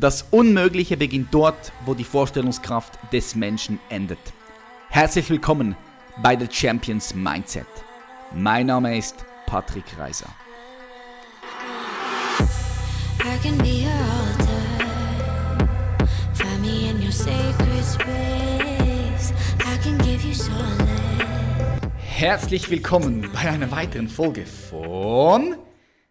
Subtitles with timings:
[0.00, 4.20] Das Unmögliche beginnt dort, wo die Vorstellungskraft des Menschen endet.
[4.90, 5.74] Herzlich willkommen
[6.22, 7.66] bei The Champions Mindset.
[8.32, 9.16] Mein Name ist
[9.46, 10.28] Patrick Reiser.
[21.98, 25.56] Herzlich willkommen bei einer weiteren Folge von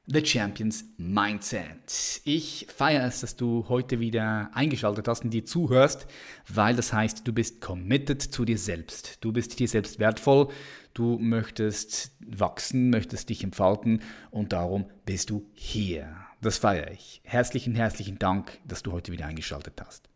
[0.10, 2.22] The Champions Mindset.
[2.24, 6.08] Ich feiere es, dass du heute wieder eingeschaltet hast und dir zuhörst,
[6.48, 9.18] weil das heißt, du bist committed zu dir selbst.
[9.20, 10.48] Du bist dir selbst wertvoll,
[10.94, 14.02] du möchtest wachsen, möchtest dich entfalten
[14.32, 16.16] und darum bist du hier.
[16.42, 17.20] Das feiere ich.
[17.26, 20.08] Herzlichen, herzlichen Dank, dass du heute wieder eingeschaltet hast.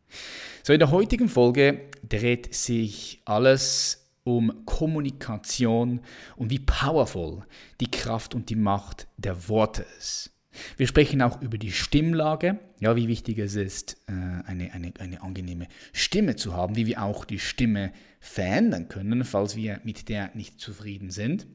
[0.63, 6.01] So, in der heutigen Folge dreht sich alles um Kommunikation
[6.35, 7.43] und wie powerful
[7.79, 10.31] die Kraft und die Macht der Worte ist.
[10.77, 14.11] Wir sprechen auch über die Stimmlage, ja, wie wichtig es ist, äh,
[14.45, 19.55] eine, eine, eine angenehme Stimme zu haben, wie wir auch die Stimme verändern können, falls
[19.55, 21.47] wir mit der nicht zufrieden sind.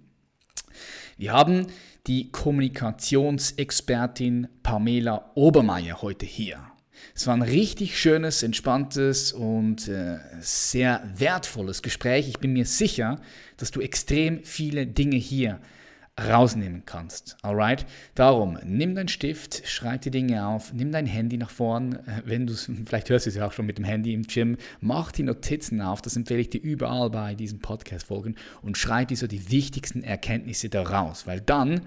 [1.17, 1.69] Wir haben
[2.07, 6.61] die Kommunikationsexpertin Pamela Obermeier heute hier.
[7.15, 12.29] Es war ein richtig schönes, entspanntes und äh, sehr wertvolles Gespräch.
[12.29, 13.21] Ich bin mir sicher,
[13.57, 15.61] dass du extrem viele Dinge hier
[16.19, 17.37] rausnehmen kannst.
[17.43, 17.85] Alright?
[18.15, 22.47] Darum, nimm deinen Stift, schreib die Dinge auf, nimm dein Handy nach vorn, äh, wenn
[22.47, 25.13] du es, vielleicht hörst du es ja auch schon mit dem Handy im Gym, mach
[25.13, 29.27] die Notizen auf, das empfehle ich dir überall bei diesen Podcast-Folgen und schreib dir so
[29.27, 31.83] die wichtigsten Erkenntnisse daraus, weil dann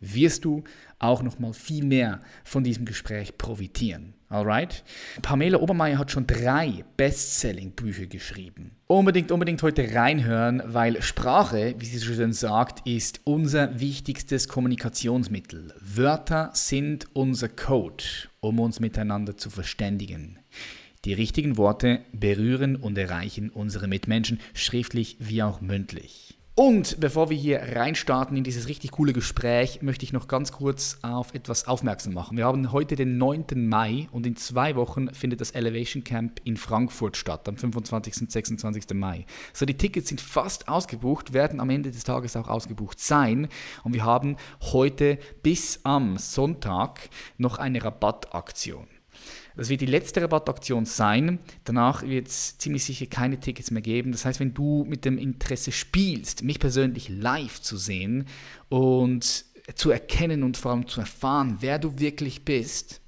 [0.00, 0.64] wirst du
[0.98, 4.14] auch noch mal viel mehr von diesem Gespräch profitieren.
[4.30, 4.84] Alright?
[5.22, 8.72] Pamela Obermeier hat schon drei Bestselling-Bücher geschrieben.
[8.86, 15.72] Unbedingt, unbedingt heute reinhören, weil Sprache, wie sie so schön sagt, ist unser wichtigstes Kommunikationsmittel.
[15.80, 18.04] Wörter sind unser Code,
[18.40, 20.38] um uns miteinander zu verständigen.
[21.04, 26.37] Die richtigen Worte berühren und erreichen unsere Mitmenschen, schriftlich wie auch mündlich.
[26.58, 30.98] Und bevor wir hier reinstarten in dieses richtig coole Gespräch, möchte ich noch ganz kurz
[31.02, 32.36] auf etwas aufmerksam machen.
[32.36, 33.44] Wir haben heute den 9.
[33.54, 38.22] Mai und in zwei Wochen findet das Elevation Camp in Frankfurt statt, am 25.
[38.22, 38.86] und 26.
[38.94, 39.24] Mai.
[39.52, 43.46] So, die Tickets sind fast ausgebucht, werden am Ende des Tages auch ausgebucht sein.
[43.84, 48.97] Und wir haben heute bis am Sonntag noch eine Rabattaktion.
[49.58, 51.40] Das wird die letzte Rabattaktion sein.
[51.64, 54.12] Danach wird es ziemlich sicher keine Tickets mehr geben.
[54.12, 58.26] Das heißt, wenn du mit dem Interesse spielst, mich persönlich live zu sehen
[58.68, 63.00] und zu erkennen und vor allem zu erfahren, wer du wirklich bist,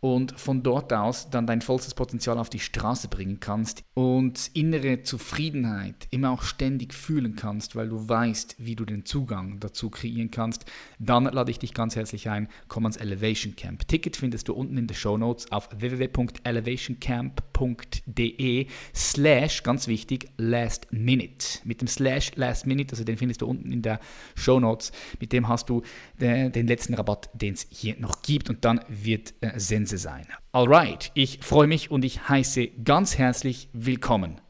[0.00, 5.02] und von dort aus dann dein vollstes Potenzial auf die Straße bringen kannst und innere
[5.02, 10.30] Zufriedenheit immer auch ständig fühlen kannst, weil du weißt, wie du den Zugang dazu kreieren
[10.30, 10.64] kannst,
[10.98, 13.88] dann lade ich dich ganz herzlich ein, komm ans Elevation Camp.
[13.88, 21.60] Ticket findest du unten in den Show Notes auf www.elevationcamp.de slash, ganz wichtig, last minute.
[21.64, 24.00] Mit dem slash last minute, also den findest du unten in der
[24.34, 25.82] Show Notes, mit dem hast du
[26.20, 30.02] den, den letzten Rabatt, den es hier noch gibt und dann wird äh, sensationell Gänse
[30.02, 30.26] sein.
[30.52, 34.40] Alright, ich freue mich und ich heiße ganz herzlich willkommen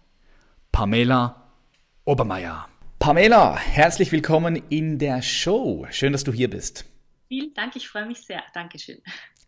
[0.73, 1.53] Pamela
[2.05, 2.69] Obermeier.
[2.99, 5.87] Pamela, herzlich willkommen in der Show.
[5.91, 6.85] Schön, dass du hier bist.
[7.29, 8.43] Vielen Dank, ich freue mich sehr.
[8.55, 9.01] Dankeschön.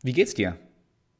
[0.03, 0.59] Wie geht's dir?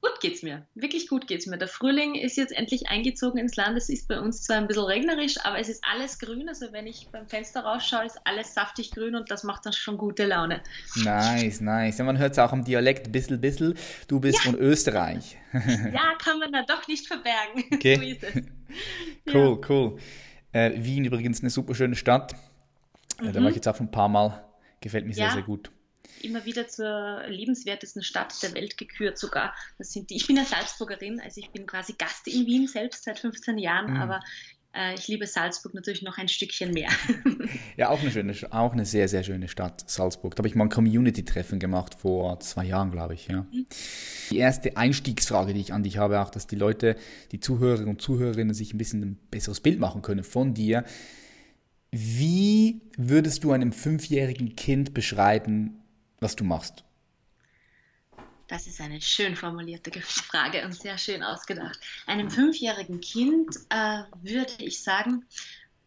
[0.01, 0.65] Gut geht's mir.
[0.75, 1.59] Wirklich gut geht's mir.
[1.59, 3.77] Der Frühling ist jetzt endlich eingezogen ins Land.
[3.77, 6.49] Es ist bei uns zwar ein bisschen regnerisch, aber es ist alles grün.
[6.49, 9.99] Also wenn ich beim Fenster rausschaue, ist alles saftig grün und das macht dann schon
[9.99, 10.61] gute Laune.
[10.95, 11.99] Nice, nice.
[11.99, 13.75] Ja, man hört es auch am Dialekt bissel bissel.
[14.07, 14.53] Du bist ja.
[14.53, 15.37] von Österreich.
[15.53, 17.65] ja, kann man da doch nicht verbergen.
[17.79, 18.19] Okay.
[19.27, 19.69] So cool, ja.
[19.69, 19.99] cool.
[20.53, 22.35] Äh, Wien übrigens eine super schöne Stadt.
[23.21, 23.33] Mhm.
[23.33, 24.45] Da war ich jetzt auch schon ein paar Mal.
[24.81, 25.71] Gefällt mir sehr, sehr gut
[26.25, 29.55] immer wieder zur liebenswertesten Stadt der Welt gekürt sogar.
[29.79, 33.05] Das sind die, ich bin ja Salzburgerin, also ich bin quasi Gast in Wien selbst
[33.05, 34.01] seit 15 Jahren, mhm.
[34.01, 34.21] aber
[34.75, 36.91] äh, ich liebe Salzburg natürlich noch ein Stückchen mehr.
[37.77, 40.35] ja, auch eine schöne, auch eine sehr, sehr schöne Stadt, Salzburg.
[40.37, 43.29] Da habe ich mal ein Community-Treffen gemacht vor zwei Jahren, glaube ich.
[43.29, 43.47] Ja.
[43.51, 43.67] Mhm.
[44.31, 46.97] Die erste Einstiegsfrage, die ich an dich habe, auch, dass die Leute,
[47.33, 50.85] die Zuhörerinnen und Zuhörerinnen sich ein bisschen ein besseres Bild machen können von dir.
[51.91, 55.83] Wie würdest du einem fünfjährigen Kind beschreiben,
[56.21, 56.85] was du machst?
[58.47, 61.79] Das ist eine schön formulierte Frage und sehr schön ausgedacht.
[62.07, 65.27] Einem fünfjährigen Kind äh, würde ich sagen,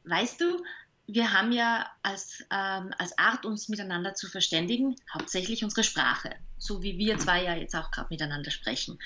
[0.04, 0.63] weißt du,
[1.07, 6.83] wir haben ja als, ähm, als Art, uns miteinander zu verständigen, hauptsächlich unsere Sprache, so
[6.83, 8.98] wie wir zwei ja jetzt auch gerade miteinander sprechen.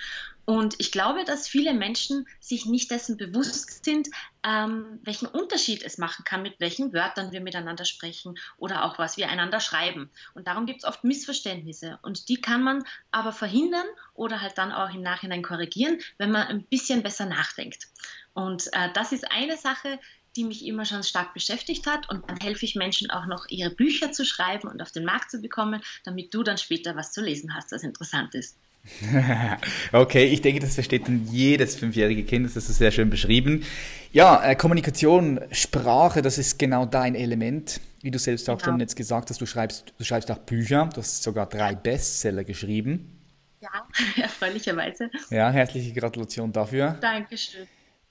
[0.46, 4.10] Und ich glaube, dass viele Menschen sich nicht dessen bewusst sind,
[4.44, 9.18] ähm, welchen Unterschied es machen kann, mit welchen Wörtern wir miteinander sprechen oder auch was
[9.18, 10.12] wir einander schreiben.
[10.36, 11.98] Und darum gibt es oft Missverständnisse.
[12.04, 16.46] Und die kann man aber verhindern oder halt dann auch im Nachhinein korrigieren, wenn man
[16.48, 17.88] ein bisschen besser nachdenkt.
[18.36, 19.98] Und äh, das ist eine Sache,
[20.36, 22.10] die mich immer schon stark beschäftigt hat.
[22.10, 25.32] Und dann helfe ich Menschen auch noch, ihre Bücher zu schreiben und auf den Markt
[25.32, 28.58] zu bekommen, damit du dann später was zu lesen hast, was interessant ist.
[29.92, 32.46] okay, ich denke, das versteht dann jedes fünfjährige Kind.
[32.46, 33.66] Das ist sehr schön beschrieben.
[34.12, 37.82] Ja, äh, Kommunikation, Sprache, das ist genau dein Element.
[38.02, 38.74] Wie du selbst auch genau.
[38.74, 40.90] schon jetzt gesagt hast, du schreibst, du schreibst auch Bücher.
[40.94, 43.12] Du hast sogar drei Bestseller geschrieben.
[43.60, 43.88] Ja,
[44.22, 45.10] erfreulicherweise.
[45.32, 46.98] Ja, herzliche Gratulation dafür.
[47.02, 47.68] Dankeschön.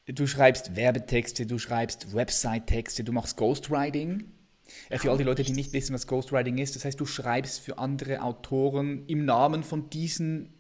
[0.07, 4.31] Du schreibst Werbetexte, du schreibst Website-Texte, du machst Ghostwriting.
[4.91, 7.61] Äh, für all die Leute, die nicht wissen, was Ghostwriting ist, das heißt, du schreibst
[7.61, 10.53] für andere Autoren im Namen von diesen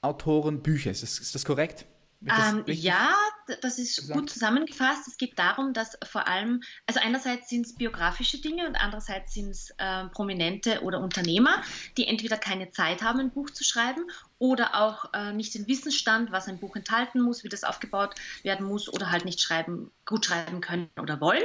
[0.00, 0.92] Autoren Bücher.
[0.92, 1.86] Ist das, ist das korrekt?
[2.26, 3.14] Ähm, ja,
[3.60, 4.18] das ist gesagt?
[4.18, 5.06] gut zusammengefasst.
[5.08, 9.50] Es geht darum, dass vor allem, also einerseits sind es biografische Dinge und andererseits sind
[9.50, 11.62] es äh, Prominente oder Unternehmer,
[11.98, 14.04] die entweder keine Zeit haben, ein Buch zu schreiben
[14.38, 18.66] oder auch äh, nicht den Wissensstand, was ein Buch enthalten muss, wie das aufgebaut werden
[18.66, 21.44] muss oder halt nicht schreiben, gut schreiben können oder wollen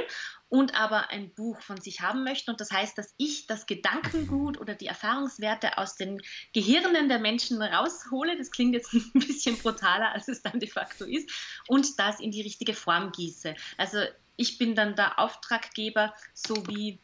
[0.50, 2.50] und aber ein Buch von sich haben möchten.
[2.50, 6.20] Und das heißt, dass ich das Gedankengut oder die Erfahrungswerte aus den
[6.52, 8.36] Gehirnen der Menschen raushole.
[8.36, 11.30] Das klingt jetzt ein bisschen brutaler, als es dann de facto ist.
[11.68, 13.54] Und das in die richtige Form gieße.
[13.78, 14.00] Also
[14.36, 16.98] ich bin dann der Auftraggeber, so wie,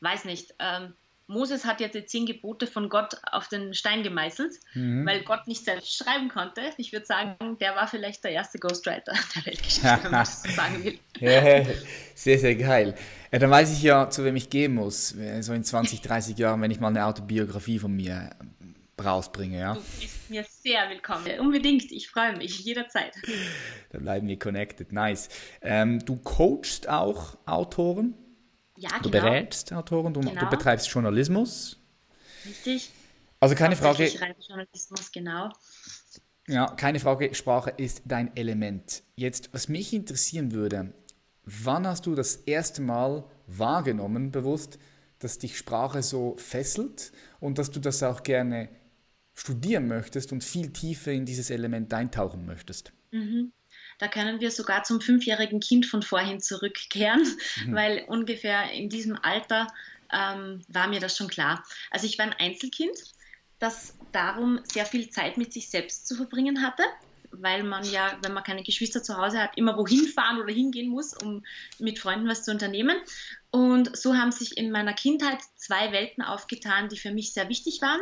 [0.00, 0.94] weiß nicht, ähm,
[1.28, 5.04] Moses hat jetzt die zehn Gebote von Gott auf den Stein gemeißelt, mhm.
[5.04, 6.60] weil Gott nicht selbst schreiben konnte.
[6.76, 10.50] Ich würde sagen, der war vielleicht der erste Ghostwriter der Weltgeschichte, wenn man das so
[10.54, 10.98] sagen will.
[11.18, 11.64] Ja,
[12.14, 12.94] sehr, sehr geil.
[13.32, 16.62] Ja, dann weiß ich ja, zu wem ich gehen muss, so in 20, 30 Jahren,
[16.62, 18.30] wenn ich mal eine Autobiografie von mir
[19.04, 19.58] rausbringe.
[19.58, 19.74] Ja?
[19.74, 21.40] Du bist mir sehr willkommen.
[21.40, 23.14] Unbedingt, ich freue mich jederzeit.
[23.90, 25.28] Dann bleiben wir connected, nice.
[25.60, 28.14] Ähm, du coachst auch Autoren?
[28.76, 29.24] Ja, du genau.
[29.24, 30.40] berätst Autoren, du, genau.
[30.40, 31.78] du, betreibst Journalismus.
[32.44, 32.90] Richtig.
[33.40, 34.06] Also keine Frage.
[34.06, 35.50] Journalismus, genau.
[36.48, 39.02] Ja, keine Frage, Sprache ist dein Element.
[39.16, 40.92] Jetzt, was mich interessieren würde,
[41.44, 44.78] wann hast du das erste Mal wahrgenommen, bewusst,
[45.18, 48.68] dass dich Sprache so fesselt und dass du das auch gerne
[49.34, 52.92] studieren möchtest und viel tiefer in dieses Element eintauchen möchtest?
[53.10, 53.52] Mhm.
[53.98, 57.26] Da können wir sogar zum fünfjährigen Kind von vorhin zurückkehren,
[57.64, 57.74] mhm.
[57.74, 59.68] weil ungefähr in diesem Alter
[60.12, 61.64] ähm, war mir das schon klar.
[61.90, 62.96] Also ich war ein Einzelkind,
[63.58, 66.82] das darum sehr viel Zeit mit sich selbst zu verbringen hatte,
[67.30, 70.88] weil man ja, wenn man keine Geschwister zu Hause hat, immer wohin fahren oder hingehen
[70.88, 71.44] muss, um
[71.78, 72.96] mit Freunden was zu unternehmen.
[73.50, 77.80] Und so haben sich in meiner Kindheit zwei Welten aufgetan, die für mich sehr wichtig
[77.82, 78.00] waren.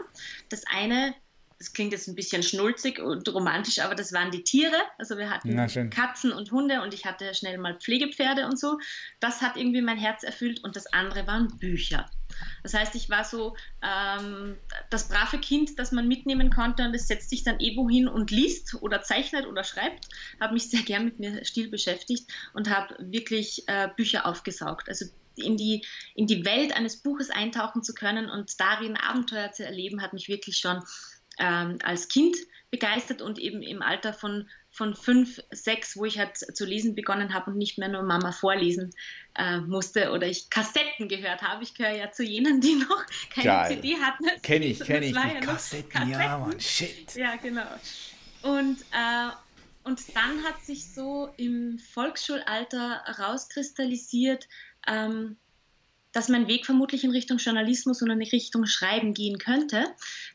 [0.49, 1.15] Das eine
[1.59, 4.77] das klingt jetzt ein bisschen schnulzig und romantisch, aber das waren die Tiere.
[4.99, 5.51] Also wir hatten
[5.91, 8.79] Katzen und Hunde und ich hatte schnell mal Pflegepferde und so.
[9.21, 12.07] Das hat irgendwie mein Herz erfüllt und das andere waren Bücher.
[12.63, 14.57] Das heißt, ich war so ähm,
[14.91, 18.31] das brave Kind, das man mitnehmen konnte und es setzt sich dann eh wohin und
[18.31, 20.09] liest oder zeichnet oder schreibt.
[20.41, 24.89] Habe mich sehr gern mit mir still beschäftigt und habe wirklich äh, Bücher aufgesaugt.
[24.89, 25.85] Also in die,
[26.15, 30.29] in die Welt eines Buches eintauchen zu können und darin Abenteuer zu erleben, hat mich
[30.29, 30.83] wirklich schon
[31.39, 32.37] ähm, als Kind
[32.71, 37.33] begeistert und eben im Alter von, von fünf, sechs, wo ich halt zu lesen begonnen
[37.33, 38.91] habe und nicht mehr nur Mama vorlesen
[39.37, 41.63] äh, musste oder ich Kassetten gehört habe.
[41.63, 43.77] Ich gehöre ja zu jenen, die noch keine Geil.
[43.77, 44.43] CD hatten.
[44.43, 45.15] Kenne ich, kenne ich.
[45.15, 47.15] Ja Kassetten, Kassetten, ja, Mann, shit.
[47.15, 47.67] Ja, genau.
[48.43, 49.31] Und, äh,
[49.85, 54.49] und dann hat sich so im Volksschulalter rauskristallisiert,
[54.89, 55.37] ähm,
[56.15, 59.85] dass mein Weg vermutlich in Richtung Journalismus und in Richtung Schreiben gehen könnte.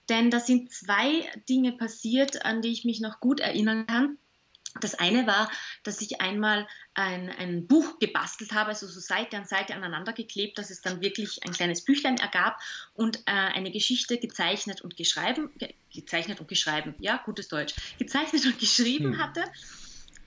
[0.09, 4.17] Denn da sind zwei Dinge passiert, an die ich mich noch gut erinnern kann.
[4.81, 5.49] Das eine war,
[5.83, 10.57] dass ich einmal ein, ein Buch gebastelt habe, also so Seite an Seite aneinander geklebt,
[10.57, 12.59] dass es dann wirklich ein kleines Büchlein ergab
[12.93, 18.45] und äh, eine Geschichte gezeichnet und geschrieben, ge gezeichnet und geschrieben, ja, gutes Deutsch, gezeichnet
[18.45, 19.17] und geschrieben hm.
[19.17, 19.41] hatte.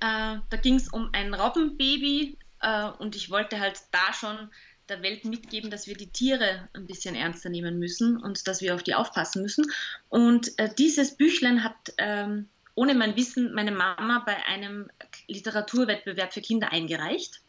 [0.00, 4.50] Äh, da ging es um ein Robbenbaby äh, und ich wollte halt da schon
[4.88, 8.74] der Welt mitgeben, dass wir die Tiere ein bisschen ernster nehmen müssen und dass wir
[8.74, 9.64] auf die aufpassen müssen.
[10.08, 14.90] Und äh, dieses Büchlein hat ähm, ohne mein Wissen meine Mama bei einem
[15.28, 17.42] Literaturwettbewerb für Kinder eingereicht,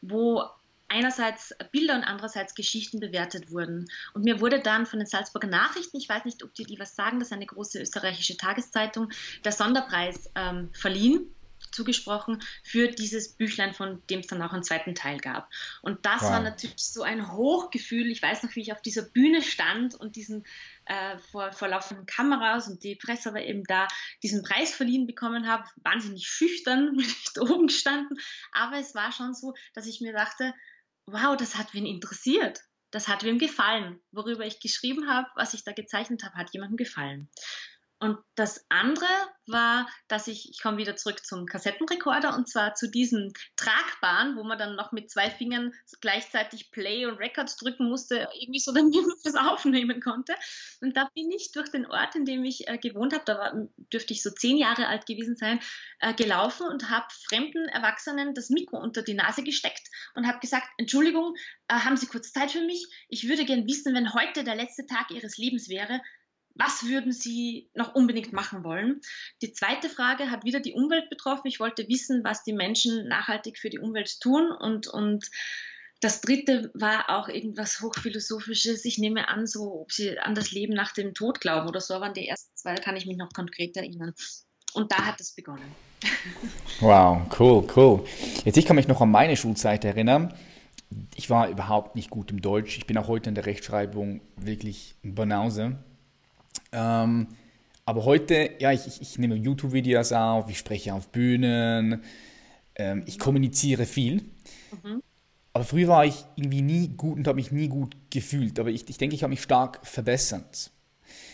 [0.00, 0.42] wo
[0.88, 3.86] einerseits Bilder und andererseits Geschichten bewertet wurden.
[4.12, 6.94] Und mir wurde dann von den Salzburger Nachrichten, ich weiß nicht, ob die die was
[6.94, 9.10] sagen, das ist eine große österreichische Tageszeitung,
[9.44, 11.33] der Sonderpreis ähm, verliehen
[11.74, 15.50] zugesprochen für dieses Büchlein, von dem es dann auch einen zweiten Teil gab.
[15.82, 16.30] Und das wow.
[16.30, 18.10] war natürlich so ein Hochgefühl.
[18.10, 20.44] Ich weiß noch, wie ich auf dieser Bühne stand und diesen
[20.86, 23.88] äh, vor, vor laufenden Kameras und die Presse war eben da,
[24.22, 25.64] diesen Preis verliehen bekommen habe.
[25.82, 28.18] Wahnsinnig schüchtern bin ich da oben gestanden.
[28.52, 30.54] Aber es war schon so, dass ich mir dachte,
[31.06, 32.60] wow, das hat wen interessiert.
[32.90, 34.00] Das hat wem gefallen.
[34.12, 37.28] Worüber ich geschrieben habe, was ich da gezeichnet habe, hat jemandem gefallen.
[38.00, 39.06] Und das andere
[39.46, 44.42] war, dass ich, ich komme wieder zurück zum Kassettenrekorder und zwar zu diesen tragbaren, wo
[44.42, 48.94] man dann noch mit zwei Fingern gleichzeitig Play und Records drücken musste, irgendwie so, damit
[48.94, 50.34] man das aufnehmen konnte.
[50.80, 53.68] Und da bin ich durch den Ort, in dem ich äh, gewohnt habe, da war,
[53.92, 55.60] dürfte ich so zehn Jahre alt gewesen sein,
[56.00, 60.66] äh, gelaufen und habe fremden Erwachsenen das Mikro unter die Nase gesteckt und habe gesagt,
[60.78, 61.34] Entschuldigung,
[61.68, 62.86] äh, haben Sie kurz Zeit für mich?
[63.08, 66.00] Ich würde gern wissen, wenn heute der letzte Tag Ihres Lebens wäre,
[66.54, 69.00] was würden Sie noch unbedingt machen wollen?
[69.42, 71.48] Die zweite Frage hat wieder die Umwelt betroffen.
[71.48, 74.50] Ich wollte wissen, was die Menschen nachhaltig für die Umwelt tun.
[74.52, 75.30] Und, und
[76.00, 78.84] das dritte war auch irgendwas Hochphilosophisches.
[78.84, 81.94] Ich nehme an, so, ob Sie an das Leben nach dem Tod glauben oder so,
[81.94, 84.14] waren die ersten zwei, kann ich mich noch konkret erinnern.
[84.74, 85.74] Und da hat es begonnen.
[86.80, 88.04] Wow, cool, cool.
[88.44, 90.34] Jetzt ich kann mich noch an meine Schulzeit erinnern.
[91.16, 92.76] Ich war überhaupt nicht gut im Deutsch.
[92.76, 95.78] Ich bin auch heute in der Rechtschreibung wirklich Banause.
[96.74, 97.28] Ähm,
[97.86, 102.02] aber heute, ja, ich, ich, ich nehme YouTube-Videos auf, ich spreche auf Bühnen,
[102.76, 104.22] ähm, ich kommuniziere viel.
[104.82, 105.02] Mhm.
[105.52, 108.58] Aber früher war ich irgendwie nie gut und habe mich nie gut gefühlt.
[108.58, 110.72] Aber ich, ich denke, ich habe mich stark verbessert.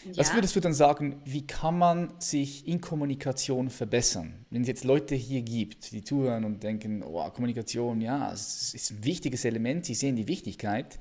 [0.04, 0.18] Ja.
[0.18, 4.44] Was würdest du dann sagen, wie kann man sich in Kommunikation verbessern?
[4.50, 8.90] Wenn es jetzt Leute hier gibt, die zuhören und denken, oh, Kommunikation, ja, es ist
[8.90, 10.98] ein wichtiges Element, sie sehen die Wichtigkeit,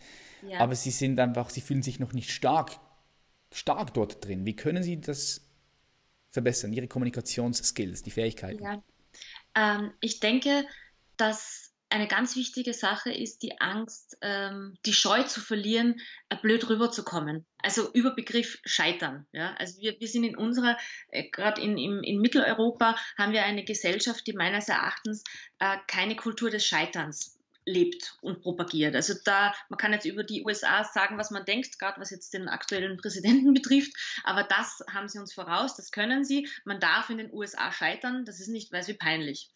[0.47, 0.59] ja.
[0.59, 2.79] aber sie sind einfach, sie fühlen sich noch nicht stark
[3.51, 4.45] stark dort drin.
[4.45, 5.41] Wie können Sie das
[6.31, 8.63] verbessern, Ihre Kommunikationsskills, die Fähigkeiten?
[8.63, 8.83] Ja.
[9.55, 10.65] Ähm, ich denke,
[11.17, 16.69] dass eine ganz wichtige Sache ist die Angst, ähm, die Scheu zu verlieren, äh, blöd
[16.69, 17.47] rüberzukommen.
[17.63, 19.25] Also über Begriff Scheitern.
[19.31, 19.55] Ja?
[19.55, 20.77] Also wir, wir sind in unserer,
[21.07, 25.23] äh, gerade in, in Mitteleuropa, haben wir eine Gesellschaft, die meines Erachtens
[25.57, 27.38] äh, keine Kultur des Scheiterns
[27.69, 28.95] lebt und propagiert.
[28.95, 32.33] Also da, man kann jetzt über die USA sagen, was man denkt, gerade was jetzt
[32.33, 36.47] den aktuellen Präsidenten betrifft, aber das haben sie uns voraus, das können sie.
[36.65, 39.51] Man darf in den USA scheitern, das ist nicht weiß wie peinlich.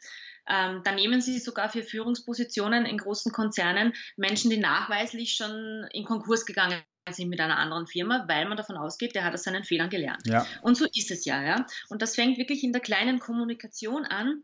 [0.48, 6.04] Ähm, da nehmen sie sogar für Führungspositionen in großen Konzernen Menschen, die nachweislich schon in
[6.04, 9.64] Konkurs gegangen sind mit einer anderen Firma, weil man davon ausgeht, der hat aus seinen
[9.64, 10.22] Fehlern gelernt.
[10.26, 10.46] Ja.
[10.62, 11.66] Und so ist es ja, ja.
[11.90, 14.44] Und das fängt wirklich in der kleinen Kommunikation an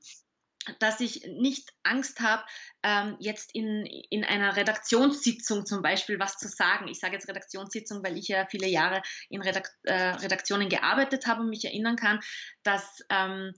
[0.80, 2.44] dass ich nicht Angst habe,
[2.84, 6.88] ähm, jetzt in, in einer Redaktionssitzung zum Beispiel was zu sagen.
[6.88, 11.42] Ich sage jetzt Redaktionssitzung, weil ich ja viele Jahre in Redak äh, Redaktionen gearbeitet habe
[11.42, 12.20] und mich erinnern kann,
[12.64, 13.54] dass ähm,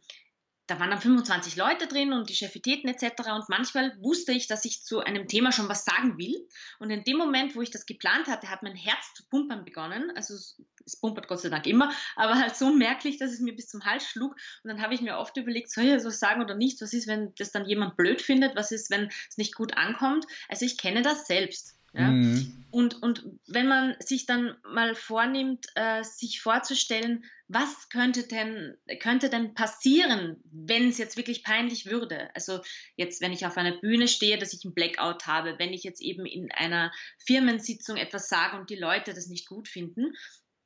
[0.67, 3.31] da waren dann 25 Leute drin und die Chefitäten etc.
[3.33, 6.47] Und manchmal wusste ich, dass ich zu einem Thema schon was sagen will.
[6.79, 10.11] Und in dem Moment, wo ich das geplant hatte, hat mein Herz zu pumpern begonnen.
[10.15, 13.67] Also es pumpert Gott sei Dank immer, aber halt so merklich, dass es mir bis
[13.67, 14.35] zum Hals schlug.
[14.63, 16.81] Und dann habe ich mir oft überlegt, soll ich das was sagen oder nicht?
[16.81, 18.55] Was ist, wenn das dann jemand blöd findet?
[18.55, 20.25] Was ist, wenn es nicht gut ankommt?
[20.47, 21.75] Also ich kenne das selbst.
[21.93, 22.09] Ja?
[22.09, 22.65] Mhm.
[22.71, 29.29] Und, und wenn man sich dann mal vornimmt, äh, sich vorzustellen, was könnte denn, könnte
[29.29, 32.33] denn passieren, wenn es jetzt wirklich peinlich würde?
[32.33, 32.61] Also
[32.95, 36.01] jetzt, wenn ich auf einer Bühne stehe, dass ich einen Blackout habe, wenn ich jetzt
[36.01, 36.93] eben in einer
[37.25, 40.13] Firmensitzung etwas sage und die Leute das nicht gut finden,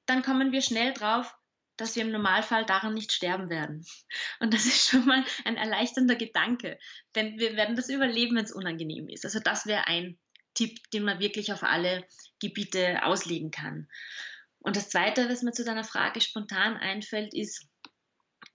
[0.05, 1.33] dann kommen wir schnell drauf,
[1.75, 3.83] dass wir im Normalfall daran nicht sterben werden.
[4.39, 6.77] Und das ist schon mal ein erleichternder Gedanke,
[7.15, 9.25] denn wir werden das überleben, wenn es unangenehm ist.
[9.25, 10.19] Also das wäre ein
[10.55, 12.05] Tipp, den man wirklich auf alle
[12.39, 13.87] Gebiete auslegen kann.
[14.59, 17.67] Und das Zweite, was mir zu deiner Frage spontan einfällt, ist,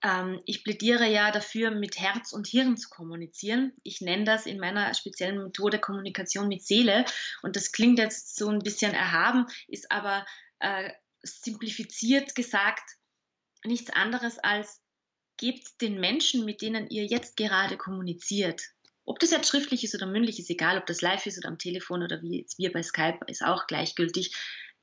[0.03, 3.73] ähm, ich plädiere ja dafür, mit Herz und Hirn zu kommunizieren.
[3.83, 7.05] Ich nenne das in meiner speziellen Methode Kommunikation mit Seele.
[7.43, 10.25] Und das klingt jetzt so ein bisschen erhaben, ist aber
[10.59, 10.91] äh,
[11.23, 12.97] simplifiziert gesagt
[13.63, 14.81] nichts anderes als
[15.37, 18.61] gebt den Menschen, mit denen ihr jetzt gerade kommuniziert,
[19.05, 21.57] ob das jetzt schriftlich ist oder mündlich, ist egal, ob das live ist oder am
[21.57, 24.35] Telefon oder wie jetzt wir bei Skype, ist auch gleichgültig,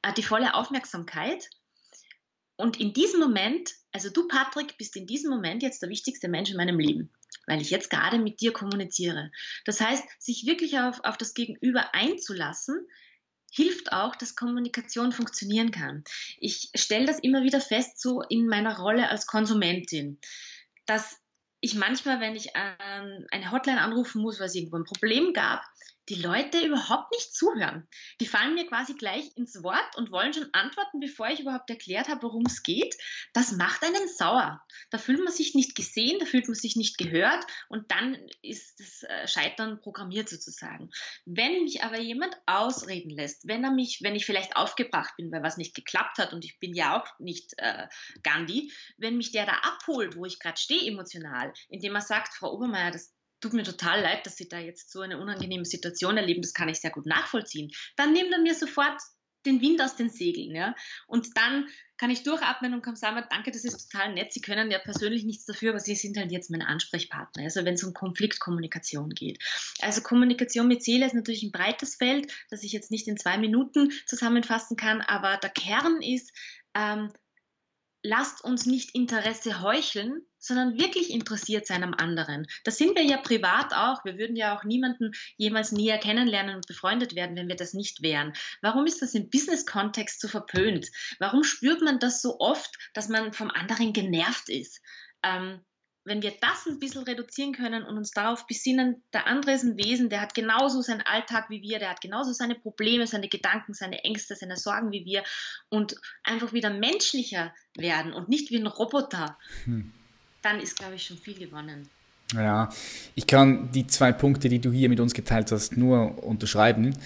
[0.03, 1.49] äh, die volle Aufmerksamkeit.
[2.57, 6.51] Und in diesem Moment, also du, Patrick, bist in diesem Moment jetzt der wichtigste Mensch
[6.51, 7.13] in meinem Leben,
[7.47, 9.31] weil ich jetzt gerade mit dir kommuniziere.
[9.65, 12.87] Das heißt, sich wirklich auf, auf das Gegenüber einzulassen,
[13.53, 16.05] hilft auch, dass Kommunikation funktionieren kann.
[16.39, 20.19] Ich stelle das immer wieder fest, so in meiner Rolle als Konsumentin,
[20.85, 21.19] dass
[21.61, 25.63] ich manchmal, wenn ich ähm, eine Hotline anrufen muss, weil es irgendwo ein Problem gab,
[26.09, 27.87] die Leute überhaupt nicht zuhören.
[28.21, 32.09] Die fallen mir quasi gleich ins Wort und wollen schon antworten, bevor ich überhaupt erklärt
[32.09, 32.95] habe, worum es geht.
[33.33, 34.63] Das macht einen sauer.
[34.91, 38.81] Da fühlt man sich nicht gesehen, da fühlt man sich nicht gehört und dann ist
[38.81, 40.91] das äh, Scheitern programmiert sozusagen.
[41.25, 45.43] Wenn mich aber jemand ausreden lässt, wenn er mich, wenn ich vielleicht aufgebracht bin, weil
[45.43, 47.87] was nicht geklappt hat und ich bin ja auch nicht äh,
[48.23, 52.53] Gandhi, wenn mich der da abholt, wo ich gerade stehe emotional, indem er sagt, Frau
[52.53, 56.43] Obermeier, das tut mir total leid, dass Sie da jetzt so eine unangenehme Situation erleben,
[56.43, 59.01] das kann ich sehr gut nachvollziehen, dann nimmt er mir sofort
[59.47, 60.55] den Wind aus den Segeln.
[60.55, 60.75] Ja?
[61.07, 64.33] Und dann kann ich durchatmen und kann sagen, danke, das ist total nett.
[64.33, 67.75] Sie können ja persönlich nichts dafür, aber Sie sind halt jetzt mein Ansprechpartner, also wenn
[67.75, 69.43] es um Konfliktkommunikation geht.
[69.81, 73.39] Also Kommunikation mit Seele ist natürlich ein breites Feld, das ich jetzt nicht in zwei
[73.39, 76.33] Minuten zusammenfassen kann, aber der Kern ist,
[76.75, 77.13] ähm,
[78.09, 82.47] lasst uns nicht Interesse heucheln, sondern wirklich interessiert sein am anderen.
[82.65, 84.03] Das sind wir ja privat auch.
[84.05, 88.01] Wir würden ja auch niemanden jemals näher kennenlernen und befreundet werden, wenn wir das nicht
[88.01, 88.33] wären.
[88.63, 90.89] Warum ist das im Business-Kontext so verpönt?
[91.19, 94.81] Warum spürt man das so oft, dass man vom anderen genervt ist?
[95.23, 95.61] Ähm,
[96.09, 99.77] wenn wir das ein bisschen reduzieren können und uns darauf besinnen, der andere ist ein
[99.77, 103.75] Wesen, der hat genauso seinen Alltag wie wir, der hat genauso seine Probleme, seine Gedanken,
[103.75, 105.23] seine Ängste, seine Sorgen wie wir
[105.69, 109.93] und einfach wieder menschlicher werden und nicht wie ein Roboter, hm.
[110.43, 111.89] dann ist, glaube ich, schon viel gewonnen.
[112.35, 112.71] Ja,
[113.15, 116.97] ich kann die zwei Punkte, die du hier mit uns geteilt hast, nur unterschreiben.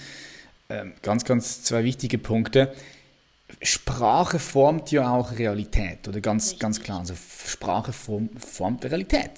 [0.68, 2.74] Ähm, ganz, ganz zwei wichtige Punkte.
[3.60, 7.00] Sprache formt ja auch Realität, oder ganz, ganz klar.
[7.00, 7.14] Also
[7.46, 9.30] Sprache form, formt Realität.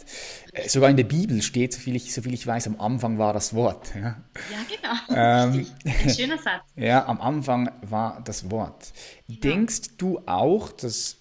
[0.52, 3.54] Äh, sogar in der Bibel steht, soviel ich, soviel ich weiß, am Anfang war das
[3.54, 3.94] Wort.
[3.94, 4.16] Ja,
[4.50, 5.56] ja genau.
[5.56, 6.62] Ähm, Ein schöner Satz.
[6.76, 8.92] Ja, am Anfang war das Wort.
[9.26, 9.36] Ja.
[9.40, 11.16] Denkst du auch, dass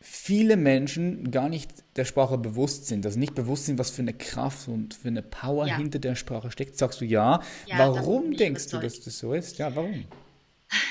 [0.00, 4.14] viele Menschen gar nicht der Sprache bewusst sind, also nicht bewusst sind, was für eine
[4.14, 5.76] Kraft und für eine Power ja.
[5.76, 6.78] hinter der Sprache steckt?
[6.78, 7.40] Sagst du ja.
[7.66, 9.58] ja warum denkst du, dass das so ist?
[9.58, 10.04] Ja, warum?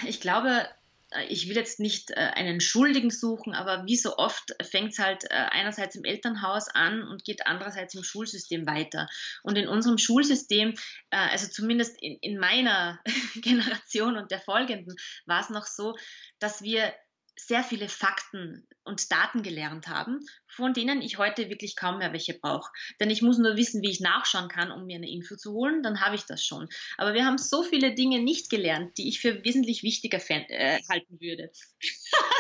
[0.08, 0.67] Ich glaube,
[1.12, 5.00] äh, ich will jetzt nicht äh, einen Schuldigen suchen, aber wie so oft fängt es
[5.00, 9.08] halt äh, einerseits im Elternhaus an und geht andererseits im Schulsystem weiter.
[9.44, 10.75] Und in unserem Schulsystem,
[11.10, 13.00] also zumindest in, in meiner
[13.36, 15.96] Generation und der folgenden, war es noch so,
[16.39, 16.94] dass wir
[17.38, 20.25] sehr viele Fakten und Daten gelernt haben,
[20.56, 22.72] von denen ich heute wirklich kaum mehr welche brauche.
[23.00, 25.84] Denn ich muss nur wissen, wie ich nachschauen kann, um mir eine Info zu holen,
[25.84, 26.68] dann habe ich das schon.
[26.98, 31.20] Aber wir haben so viele Dinge nicht gelernt, die ich für wesentlich wichtiger äh, halten
[31.20, 31.52] würde.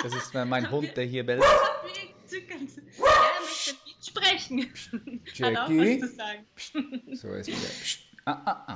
[0.03, 1.43] Das ist mein Hund, der hier bellt.
[2.27, 4.73] Ja, er möchte nicht sprechen.
[5.41, 6.45] Hat auch was zu sagen.
[7.13, 8.05] So ist wieder.
[8.25, 8.75] Ah, ah, ah.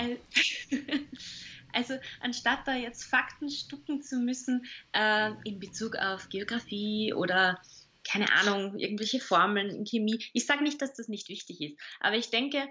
[1.73, 7.59] Also anstatt da jetzt Fakten stucken zu müssen äh, in Bezug auf Geografie oder
[8.09, 10.23] keine Ahnung, irgendwelche Formeln in Chemie.
[10.33, 12.67] Ich sage nicht, dass das nicht wichtig ist, aber ich denke,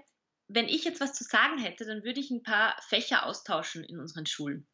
[0.47, 3.99] wenn ich jetzt was zu sagen hätte, dann würde ich ein paar Fächer austauschen in
[3.99, 4.67] unseren Schulen.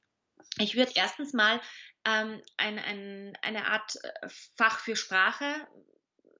[0.57, 1.59] Ich würde erstens mal
[2.05, 5.67] ähm, ein, ein, eine Art äh, Fach für Sprache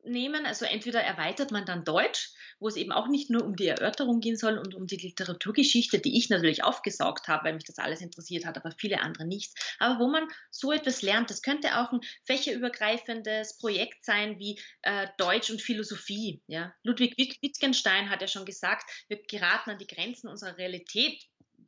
[0.06, 0.46] nehmen.
[0.46, 4.20] Also entweder erweitert man dann Deutsch, wo es eben auch nicht nur um die Erörterung
[4.20, 8.02] gehen soll und um die Literaturgeschichte, die ich natürlich aufgesaugt habe, weil mich das alles
[8.02, 9.54] interessiert hat, aber viele andere nicht.
[9.80, 15.08] Aber wo man so etwas lernt, das könnte auch ein fächerübergreifendes Projekt sein wie äh,
[15.18, 16.42] Deutsch und Philosophie.
[16.48, 16.74] Ja?
[16.84, 21.22] Ludwig Wittgenstein hat ja schon gesagt, wir geraten an die Grenzen unserer Realität,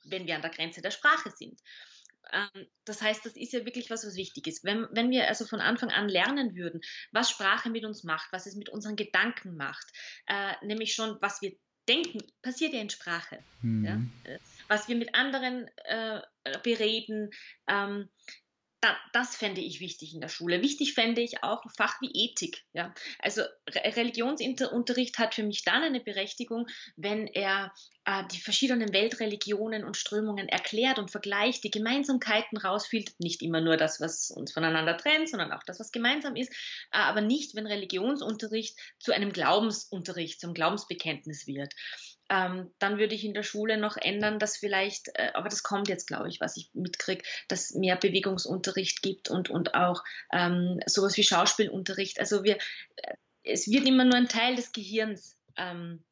[0.05, 1.59] wenn wir an der Grenze der Sprache sind.
[2.31, 4.63] Ähm, das heißt, das ist ja wirklich was, was wichtig ist.
[4.63, 8.45] Wenn, wenn wir also von Anfang an lernen würden, was Sprache mit uns macht, was
[8.45, 9.85] es mit unseren Gedanken macht,
[10.27, 11.53] äh, nämlich schon, was wir
[11.87, 13.39] denken, passiert ja in Sprache.
[13.61, 13.85] Mhm.
[13.85, 14.31] Ja?
[14.31, 16.21] Äh, was wir mit anderen äh,
[16.63, 17.31] bereden,
[17.67, 18.09] ähm,
[19.11, 20.61] das fände ich wichtig in der Schule.
[20.61, 22.63] Wichtig fände ich auch ein Fach wie Ethik.
[22.73, 22.93] Ja?
[23.19, 27.73] Also Religionsunterricht hat für mich dann eine Berechtigung, wenn er
[28.05, 33.19] äh, die verschiedenen Weltreligionen und Strömungen erklärt und vergleicht, die Gemeinsamkeiten rausfiltert.
[33.19, 36.51] Nicht immer nur das, was uns voneinander trennt, sondern auch das, was gemeinsam ist.
[36.91, 41.73] Äh, aber nicht, wenn Religionsunterricht zu einem Glaubensunterricht, zum Glaubensbekenntnis wird
[42.29, 45.87] ähm, dann würde ich in der Schule noch ändern, dass vielleicht, äh, aber das kommt
[45.87, 51.15] jetzt, glaube ich, was ich mitkriege, dass mehr Bewegungsunterricht gibt und, und auch ähm, sowas
[51.17, 52.19] wie Schauspielunterricht.
[52.19, 52.57] Also wir,
[52.97, 53.13] äh,
[53.43, 56.03] es wird immer nur ein Teil des Gehirns ähm,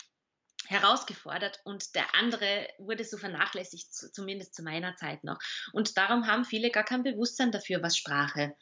[0.67, 5.37] herausgefordert und der andere wurde so vernachlässigt, zumindest zu meiner Zeit noch.
[5.73, 8.55] Und darum haben viele gar kein Bewusstsein dafür, was Sprache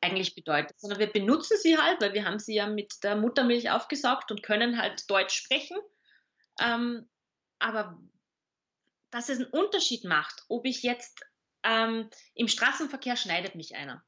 [0.00, 3.70] eigentlich bedeutet, sondern wir benutzen sie halt, weil wir haben sie ja mit der Muttermilch
[3.70, 5.78] aufgesaugt und können halt Deutsch sprechen
[6.60, 7.08] ähm,
[7.58, 8.00] aber
[9.10, 11.20] dass es einen Unterschied macht, ob ich jetzt
[11.62, 14.04] ähm, im Straßenverkehr schneidet mich einer.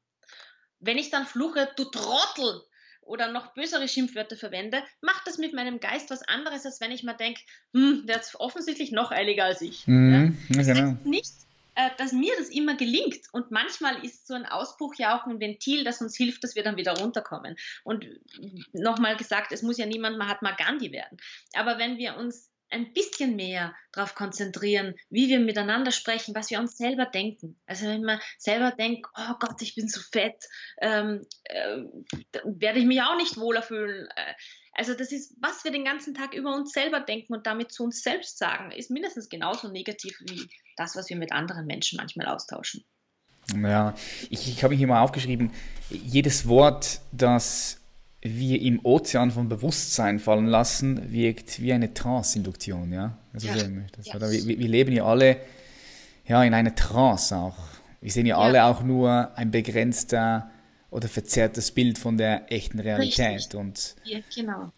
[0.79, 2.63] Wenn ich dann fluche, du Trottel,
[3.07, 7.03] oder noch bösere Schimpfwörter verwende, macht das mit meinem Geist was anderes, als wenn ich
[7.03, 7.41] mir denke,
[7.73, 9.87] hm, der ist offensichtlich noch eiliger als ich.
[9.87, 10.57] Mhm, ja?
[10.57, 10.91] Das genau.
[10.91, 11.33] heißt nicht,
[11.77, 13.21] äh, dass mir das immer gelingt.
[13.33, 16.63] Und manchmal ist so ein Ausbruch ja auch ein Ventil, das uns hilft, dass wir
[16.63, 17.55] dann wieder runterkommen.
[17.83, 18.07] Und
[18.73, 21.19] nochmal gesagt, es muss ja niemand Mahatma Gandhi werden.
[21.53, 26.59] Aber wenn wir uns ein bisschen mehr darauf konzentrieren, wie wir miteinander sprechen, was wir
[26.59, 27.59] uns selber denken.
[27.67, 30.43] Also wenn man selber denkt, oh Gott, ich bin so fett,
[30.81, 31.83] ähm, äh,
[32.43, 34.07] werde ich mich auch nicht wohler fühlen.
[34.15, 34.33] Äh,
[34.77, 37.83] also das ist, was wir den ganzen Tag über uns selber denken und damit zu
[37.83, 42.27] uns selbst sagen, ist mindestens genauso negativ wie das, was wir mit anderen Menschen manchmal
[42.27, 42.83] austauschen.
[43.55, 43.95] Ja,
[44.29, 45.51] ich, ich habe hier mal aufgeschrieben,
[45.89, 47.79] jedes Wort, das
[48.21, 53.17] wir im Ozean von Bewusstsein fallen lassen, wirkt wie eine Trance-Induktion, ja?
[53.33, 53.55] Also ja.
[53.55, 53.65] ja.
[53.65, 55.37] Wir, wir, leben ja alle
[56.25, 57.57] ja, in einer Trance auch.
[58.01, 60.51] Wir sehen ja, ja, alle auch nur ein begrenzter
[60.89, 63.35] oder verzerrtes Bild von der echten Realität.
[63.35, 63.59] Richtig.
[63.59, 64.71] Und, ja, genau.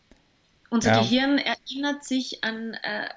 [0.70, 3.08] Unser Gehirn erinnert sich an äh,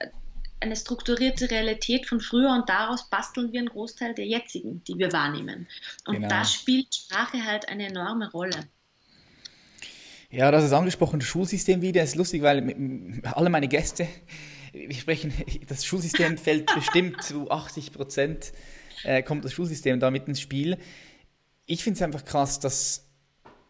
[0.60, 5.12] eine strukturierte Realität von früher und daraus basteln wir einen Großteil der jetzigen, die wir
[5.12, 5.66] wahrnehmen.
[6.06, 6.28] Und genau.
[6.28, 8.68] da spielt Sprache halt eine enorme Rolle.
[10.30, 12.00] Ja, das ist angesprochen, das Schulsystem wieder.
[12.00, 14.08] Das ist lustig, weil alle meine Gäste,
[14.72, 15.32] wir sprechen,
[15.68, 18.52] das Schulsystem fällt bestimmt zu 80 Prozent,
[19.04, 20.78] äh, kommt das Schulsystem da mit ins Spiel.
[21.72, 23.08] Ich finde es einfach krass, dass,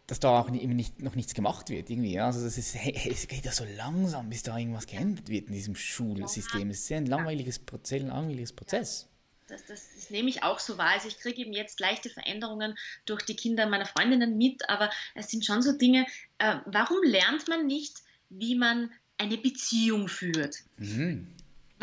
[0.07, 1.89] dass da auch nicht, noch nichts gemacht wird.
[1.89, 2.19] Irgendwie.
[2.19, 5.53] Also das ist, hey, es geht ja so langsam, bis da irgendwas geändert wird in
[5.53, 6.69] diesem Schulsystem.
[6.69, 8.01] Es ist ein langweiliges Prozess.
[8.01, 9.07] Ein langweiliges Prozess.
[9.47, 10.89] Das, das, das, nehme ich auch so wahr.
[10.89, 15.29] Also ich kriege eben jetzt leichte Veränderungen durch die Kinder meiner Freundinnen mit, aber es
[15.29, 16.05] sind schon so Dinge,
[16.39, 20.57] äh, warum lernt man nicht, wie man eine Beziehung führt?
[20.75, 21.33] Mhm.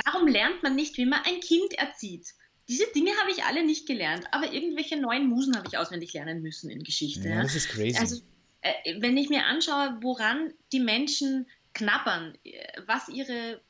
[0.05, 2.35] Warum lernt man nicht, wie man ein Kind erzieht?
[2.71, 6.41] Diese Dinge habe ich alle nicht gelernt, aber irgendwelche neuen Musen habe ich auswendig lernen
[6.41, 7.29] müssen in Geschichte.
[7.29, 7.99] Ja, das ist crazy.
[7.99, 8.23] Also,
[8.61, 13.61] äh, wenn ich mir anschaue, woran die Menschen knabbern, äh, was ihre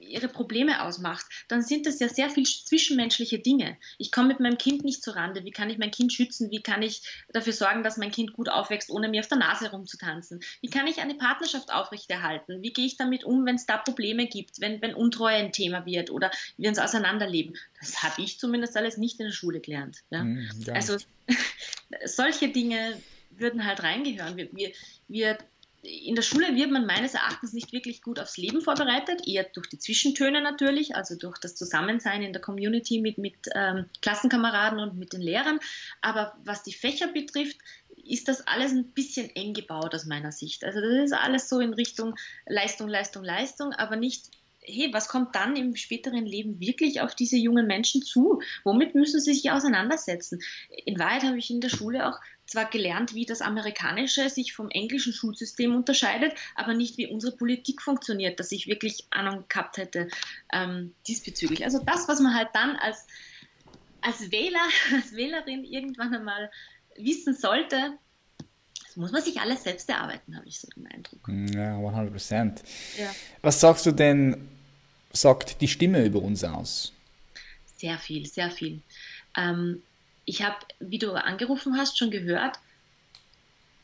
[0.00, 3.76] ihre Probleme ausmacht, dann sind das ja sehr viel zwischenmenschliche Dinge.
[3.98, 5.44] Ich komme mit meinem Kind nicht zurande.
[5.44, 6.50] Wie kann ich mein Kind schützen?
[6.50, 9.70] Wie kann ich dafür sorgen, dass mein Kind gut aufwächst, ohne mir auf der Nase
[9.70, 10.40] rumzutanzen?
[10.60, 12.62] Wie kann ich eine Partnerschaft aufrechterhalten?
[12.62, 15.86] Wie gehe ich damit um, wenn es da Probleme gibt, wenn, wenn Untreue ein Thema
[15.86, 17.56] wird oder wir uns auseinanderleben?
[17.80, 19.98] Das habe ich zumindest alles nicht in der Schule gelernt.
[20.10, 20.24] Ja?
[20.24, 20.96] Mhm, also
[22.04, 22.96] solche Dinge
[23.30, 24.36] würden halt reingehören.
[24.36, 24.72] Wir, wir,
[25.08, 25.38] wir
[25.82, 29.68] in der Schule wird man meines Erachtens nicht wirklich gut aufs Leben vorbereitet, eher durch
[29.68, 34.98] die Zwischentöne natürlich, also durch das Zusammensein in der Community mit, mit ähm, Klassenkameraden und
[34.98, 35.60] mit den Lehrern.
[36.00, 37.58] Aber was die Fächer betrifft,
[38.04, 40.64] ist das alles ein bisschen eng gebaut aus meiner Sicht.
[40.64, 42.14] Also das ist alles so in Richtung
[42.46, 44.30] Leistung, Leistung, Leistung, aber nicht
[44.68, 48.40] hey, was kommt dann im späteren Leben wirklich auf diese jungen Menschen zu?
[48.64, 50.40] Womit müssen sie sich auseinandersetzen?
[50.84, 54.70] In Wahrheit habe ich in der Schule auch zwar gelernt, wie das amerikanische sich vom
[54.70, 60.08] englischen Schulsystem unterscheidet, aber nicht wie unsere Politik funktioniert, dass ich wirklich Ahnung gehabt hätte
[60.52, 61.64] ähm, diesbezüglich.
[61.64, 63.06] Also das, was man halt dann als,
[64.00, 66.50] als Wähler, als Wählerin irgendwann einmal
[66.96, 67.98] wissen sollte,
[68.86, 71.28] das muss man sich alles selbst erarbeiten, habe ich so den Eindruck.
[71.28, 72.62] Ja, 100 Prozent.
[72.98, 73.14] Ja.
[73.42, 74.48] Was sagst du denn,
[75.12, 76.92] sagt die Stimme über uns aus?
[77.76, 78.80] Sehr viel, sehr viel.
[79.36, 79.82] Ähm,
[80.24, 82.58] ich habe, wie du angerufen hast, schon gehört,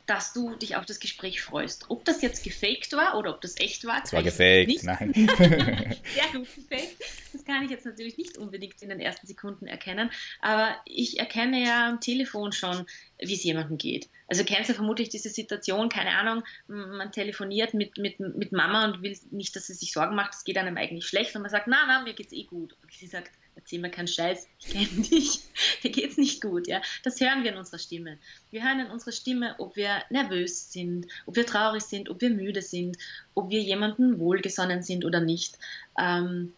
[0.07, 1.87] dass du dich auf das Gespräch freust.
[1.89, 4.85] Ob das jetzt gefaked war oder ob das echt war, das war gefaked, nicht.
[4.85, 5.13] nein.
[5.15, 6.97] Sehr gut gefaked.
[7.33, 11.65] Das kann ich jetzt natürlich nicht unbedingt in den ersten Sekunden erkennen, aber ich erkenne
[11.65, 12.87] ja am Telefon schon,
[13.19, 14.09] wie es jemandem geht.
[14.29, 19.03] Also kennst du vermutlich diese Situation, keine Ahnung, man telefoniert mit, mit, mit Mama und
[19.03, 21.67] will nicht, dass sie sich Sorgen macht, es geht einem eigentlich schlecht und man sagt,
[21.67, 22.75] na, na, mir geht's eh gut.
[22.83, 23.31] Und sie sagt,
[23.73, 25.41] mir keinen Scheiß, ich kenne dich,
[25.83, 26.81] dir geht's nicht gut, ja.
[27.03, 28.19] Das hören wir in unserer Stimme.
[28.51, 32.31] Wir hören in unserer Stimme, ob wir nervös sind, ob wir traurig sind, ob wir
[32.31, 32.97] müde sind,
[33.35, 35.59] ob wir jemandem wohlgesonnen sind oder nicht.
[35.99, 36.53] Ähm,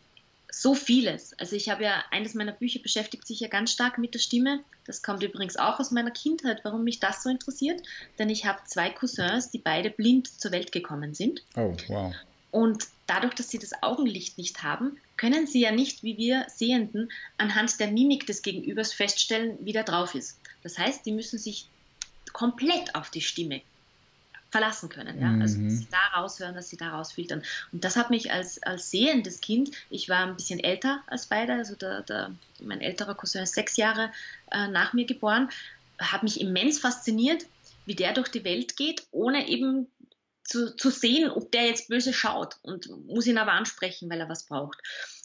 [0.51, 1.39] so vieles.
[1.39, 4.61] Also ich habe ja, eines meiner Bücher beschäftigt sich ja ganz stark mit der Stimme.
[4.87, 7.83] Das kommt übrigens auch aus meiner Kindheit, warum mich das so interessiert.
[8.19, 11.43] Denn ich habe zwei Cousins, die beide blind zur Welt gekommen sind.
[11.57, 12.15] Oh, wow.
[12.53, 17.11] Und dadurch, dass sie das Augenlicht nicht haben, können sie ja nicht, wie wir Sehenden,
[17.39, 20.39] anhand der Mimik des Gegenübers feststellen, wie der drauf ist.
[20.63, 21.69] Das heißt, die müssen sich
[22.33, 23.63] komplett auf die Stimme
[24.51, 25.21] verlassen können.
[25.21, 25.37] Ja?
[25.41, 27.43] Also, dass sie da raushören, dass sie da rausfiltern.
[27.73, 31.55] Und das hat mich als, als sehendes Kind, ich war ein bisschen älter als beide,
[31.55, 34.11] also der, der, mein älterer Cousin ist sechs Jahre
[34.51, 35.51] äh, nach mir geboren,
[35.99, 37.47] hat mich immens fasziniert,
[37.87, 39.89] wie der durch die Welt geht, ohne eben
[40.47, 44.29] zu, zu sehen, ob der jetzt böse schaut und muss ihn aber ansprechen, weil er
[44.29, 44.79] was braucht.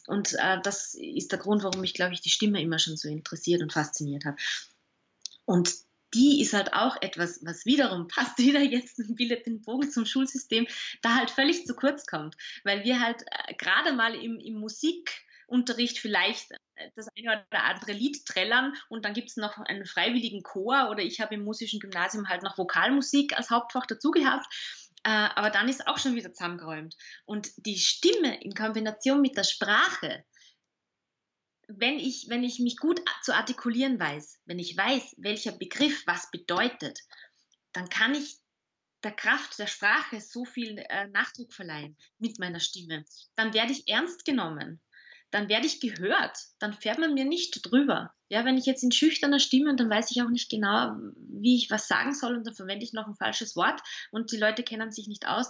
[0.06, 3.08] Und äh, das ist der Grund, warum mich, glaube ich, die Stimme immer schon so
[3.08, 4.38] interessiert und fasziniert hat.
[5.44, 5.72] Und
[6.14, 10.66] die ist halt auch etwas, was wiederum passt wieder jetzt bildet den Bogen zum Schulsystem,
[11.00, 15.98] da halt völlig zu kurz kommt, weil wir halt äh, gerade mal im, im Musikunterricht
[15.98, 20.42] vielleicht äh, das eine oder andere Lied trällern und dann gibt es noch einen freiwilligen
[20.42, 24.46] Chor oder ich habe im musischen Gymnasium halt noch Vokalmusik als Hauptfach dazu gehabt.
[25.04, 26.96] Äh, aber dann ist auch schon wieder zusammengeräumt.
[27.24, 30.24] Und die Stimme in Kombination mit der Sprache,
[31.68, 36.30] wenn ich, wenn ich mich gut zu artikulieren weiß, wenn ich weiß, welcher Begriff was
[36.30, 37.00] bedeutet,
[37.72, 38.38] dann kann ich
[39.02, 43.04] der Kraft der Sprache so viel äh, Nachdruck verleihen mit meiner Stimme.
[43.34, 44.80] Dann werde ich ernst genommen.
[45.32, 46.38] Dann werde ich gehört.
[46.60, 48.14] Dann fährt man mir nicht drüber.
[48.28, 51.70] Ja, wenn ich jetzt in schüchterner Stimme, dann weiß ich auch nicht genau, wie ich
[51.70, 54.92] was sagen soll und dann verwende ich noch ein falsches Wort und die Leute kennen
[54.92, 55.48] sich nicht aus.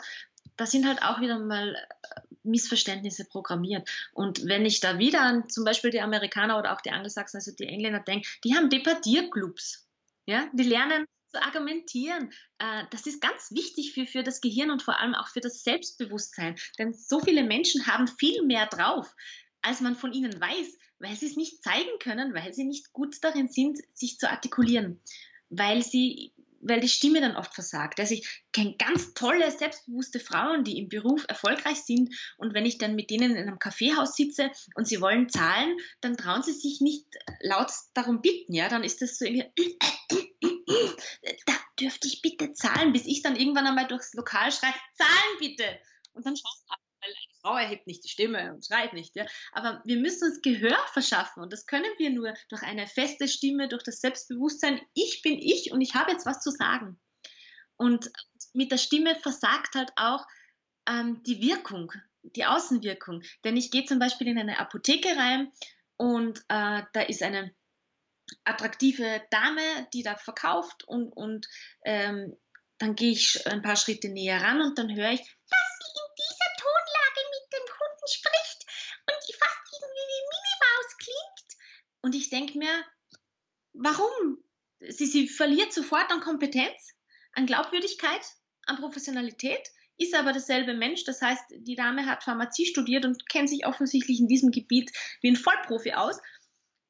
[0.57, 3.89] Da sind halt auch wieder mal äh, Missverständnisse programmiert.
[4.13, 7.53] Und wenn ich da wieder an zum Beispiel die Amerikaner oder auch die Angelsachsen, also
[7.53, 9.89] die Engländer denke, die haben Debattierclubs.
[10.27, 12.33] Ja, die lernen zu argumentieren.
[12.59, 15.65] Äh, das ist ganz wichtig für, für das Gehirn und vor allem auch für das
[15.65, 16.57] Selbstbewusstsein.
[16.79, 19.15] Denn so viele Menschen haben viel mehr drauf,
[19.63, 23.17] als man von ihnen weiß, weil sie es nicht zeigen können, weil sie nicht gut
[23.23, 25.01] darin sind, sich zu artikulieren,
[25.51, 27.99] weil sie weil die Stimme dann oft versagt.
[27.99, 32.79] Also ich kenne ganz tolle, selbstbewusste Frauen, die im Beruf erfolgreich sind und wenn ich
[32.79, 36.81] dann mit denen in einem Kaffeehaus sitze und sie wollen zahlen, dann trauen sie sich
[36.81, 37.07] nicht
[37.41, 39.51] laut darum bitten, ja, dann ist das so irgendwie,
[41.47, 45.65] da dürfte ich bitte zahlen, bis ich dann irgendwann einmal durchs Lokal schreie, zahlen bitte.
[46.15, 46.82] Und dann eine
[47.43, 49.15] Frau erhebt nicht die Stimme und schreit nicht.
[49.17, 49.27] Ja?
[49.53, 53.69] Aber wir müssen uns Gehör verschaffen und das können wir nur durch eine feste Stimme,
[53.69, 54.81] durch das Selbstbewusstsein.
[54.95, 57.01] Ich bin ich und ich habe jetzt was zu sagen.
[57.77, 58.11] Und
[58.55, 60.25] mit der Stimme versagt halt auch
[60.89, 63.23] ähm, die Wirkung, die Außenwirkung.
[63.45, 65.51] Denn ich gehe zum Beispiel in eine Apotheke rein
[65.97, 67.53] und äh, da ist eine
[68.45, 71.49] attraktive Dame, die da verkauft und, und
[71.85, 72.37] ähm,
[72.79, 75.21] dann gehe ich ein paar Schritte näher ran und dann höre ich,
[78.09, 78.67] spricht
[79.07, 81.43] und die fast irgendwie wie Minnie Maus klingt.
[82.03, 82.85] Und ich denke mir,
[83.73, 84.43] warum?
[84.81, 86.95] Sie, sie verliert sofort an Kompetenz,
[87.33, 88.23] an Glaubwürdigkeit,
[88.67, 91.05] an Professionalität, ist aber derselbe Mensch.
[91.05, 95.31] Das heißt, die Dame hat Pharmazie studiert und kennt sich offensichtlich in diesem Gebiet wie
[95.31, 96.21] ein Vollprofi aus.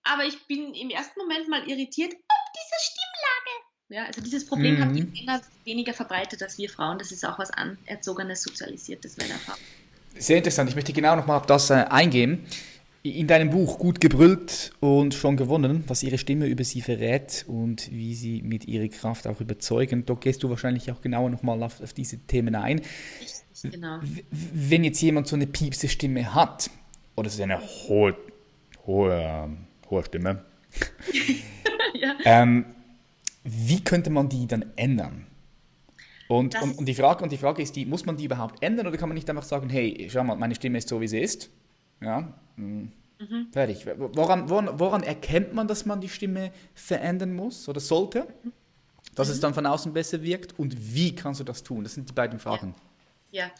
[0.04, 3.72] Aber ich bin im ersten Moment mal irritiert ob diese Stimmlage.
[3.88, 4.80] Ja, also dieses Problem mhm.
[4.80, 6.98] haben die Männer weniger verbreitet als wir Frauen.
[6.98, 9.60] Das ist auch was anerzogenes, sozialisiertes Männerfrauen.
[10.18, 10.68] Sehr interessant.
[10.68, 12.44] Ich möchte genau nochmal auf das äh, eingehen.
[13.04, 17.90] In deinem Buch Gut gebrüllt und schon gewonnen, was ihre Stimme über sie verrät und
[17.90, 20.06] wie sie mit ihrer Kraft auch überzeugen.
[20.06, 22.80] Dort gehst du wahrscheinlich auch genauer nochmal auf, auf diese Themen ein.
[23.20, 23.98] Richtig, genau.
[24.30, 26.70] Wenn jetzt jemand so eine piepse Stimme hat,
[27.16, 28.16] oder es ist eine hohe,
[28.86, 29.50] hohe,
[29.90, 30.44] hohe Stimme,
[32.00, 32.14] ja.
[32.24, 32.66] ähm,
[33.42, 35.26] wie könnte man die dann ändern?
[36.38, 38.86] Und, und, und, die Frage, und die Frage ist die, muss man die überhaupt ändern
[38.86, 41.20] oder kann man nicht einfach sagen, hey, schau mal, meine Stimme ist so, wie sie
[41.20, 41.50] ist?
[42.00, 43.52] Ja, mh, mhm.
[43.52, 43.86] fertig.
[43.96, 48.26] Woran, woran, woran, erkennt man, dass man die Stimme verändern muss oder sollte?
[49.14, 49.34] Dass mhm.
[49.34, 50.58] es dann von außen besser wirkt?
[50.58, 51.84] Und wie kannst du das tun?
[51.84, 52.74] Das sind die beiden Fragen.
[53.30, 53.44] Ja.
[53.44, 53.50] ja.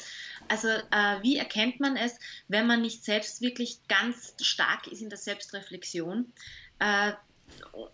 [0.49, 5.11] Also äh, wie erkennt man es, wenn man nicht selbst wirklich ganz stark ist in
[5.11, 6.33] der Selbstreflexion?
[6.79, 7.13] Äh,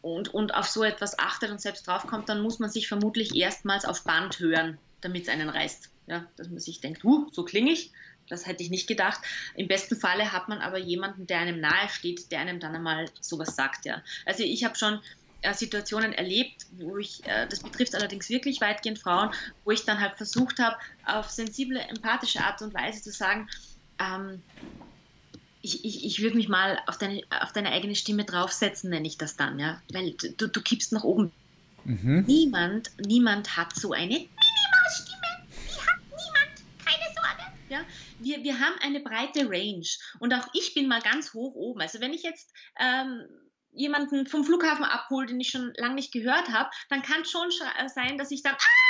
[0.02, 3.84] und, und auf so etwas achtet und selbst draufkommt, dann muss man sich vermutlich erstmals
[3.84, 5.90] auf Band hören, damit es einen reißt.
[6.06, 7.92] Ja, dass man sich denkt, uh, so klinge ich.
[8.28, 9.20] Das hätte ich nicht gedacht.
[9.54, 13.10] Im besten Falle hat man aber jemanden, der einem nahe steht, der einem dann einmal
[13.20, 13.84] sowas sagt.
[13.84, 14.02] Ja.
[14.26, 15.00] Also ich habe schon
[15.40, 19.30] äh, Situationen erlebt, wo ich, äh, das betrifft allerdings wirklich weitgehend Frauen,
[19.64, 23.48] wo ich dann halt versucht habe, auf sensible, empathische Art und Weise zu sagen,
[23.98, 24.42] ähm,
[25.62, 29.18] ich, ich, ich würde mich mal auf deine, auf deine eigene Stimme draufsetzen, nenne ich
[29.18, 29.80] das dann, ja.
[29.92, 31.32] Weil du, du kippst nach oben.
[31.84, 32.24] Mhm.
[32.26, 35.46] Niemand, niemand hat so eine Minimalstimme.
[35.50, 36.84] Die hat niemand.
[36.84, 37.52] Keine Sorge.
[37.70, 37.80] Ja.
[38.18, 39.86] Wir, wir haben eine breite Range.
[40.18, 41.80] Und auch ich bin mal ganz hoch oben.
[41.80, 43.22] Also wenn ich jetzt ähm,
[43.72, 47.50] jemanden vom Flughafen abhole, den ich schon lange nicht gehört habe, dann kann es schon
[47.94, 48.54] sein, dass ich dann.
[48.54, 48.87] Ah!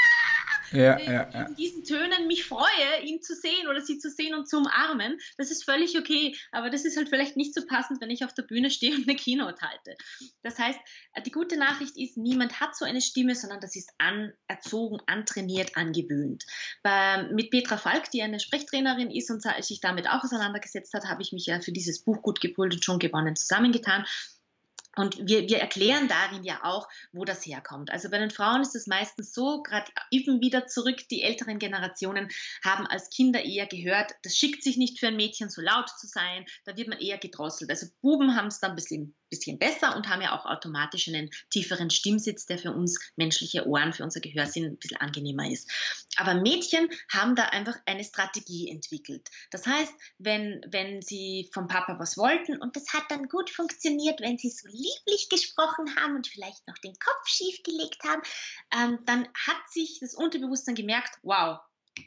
[0.72, 1.42] Ja, ja, ja.
[1.46, 5.18] in diesen Tönen mich freue, ihn zu sehen oder sie zu sehen und zu umarmen.
[5.36, 8.34] Das ist völlig okay, aber das ist halt vielleicht nicht so passend, wenn ich auf
[8.34, 9.96] der Bühne stehe und eine Keynote halte.
[10.42, 10.78] Das heißt,
[11.24, 16.44] die gute Nachricht ist, niemand hat so eine Stimme, sondern das ist anerzogen, antrainiert, angewöhnt.
[16.82, 21.22] Bei, mit Petra Falk, die eine Sprechtrainerin ist und sich damit auch auseinandergesetzt hat, habe
[21.22, 24.04] ich mich ja für dieses Buch gut gebrüllt und schon gewonnen zusammengetan.
[24.98, 27.92] Und wir, wir erklären darin ja auch, wo das herkommt.
[27.92, 32.28] Also bei den Frauen ist es meistens so, gerade eben wieder zurück, die älteren Generationen
[32.64, 36.08] haben als Kinder eher gehört, das schickt sich nicht für ein Mädchen so laut zu
[36.08, 37.70] sein, da wird man eher gedrosselt.
[37.70, 41.30] Also Buben haben es dann ein bisschen bisschen besser und haben ja auch automatisch einen
[41.50, 45.70] tieferen Stimmsitz, der für uns menschliche Ohren, für unser Gehörsinn ein bisschen angenehmer ist.
[46.16, 49.28] Aber Mädchen haben da einfach eine Strategie entwickelt.
[49.50, 54.20] Das heißt, wenn, wenn sie vom Papa was wollten und das hat dann gut funktioniert,
[54.20, 58.22] wenn sie so lieblich gesprochen haben und vielleicht noch den Kopf schief gelegt haben,
[58.74, 61.60] ähm, dann hat sich das Unterbewusstsein gemerkt, wow,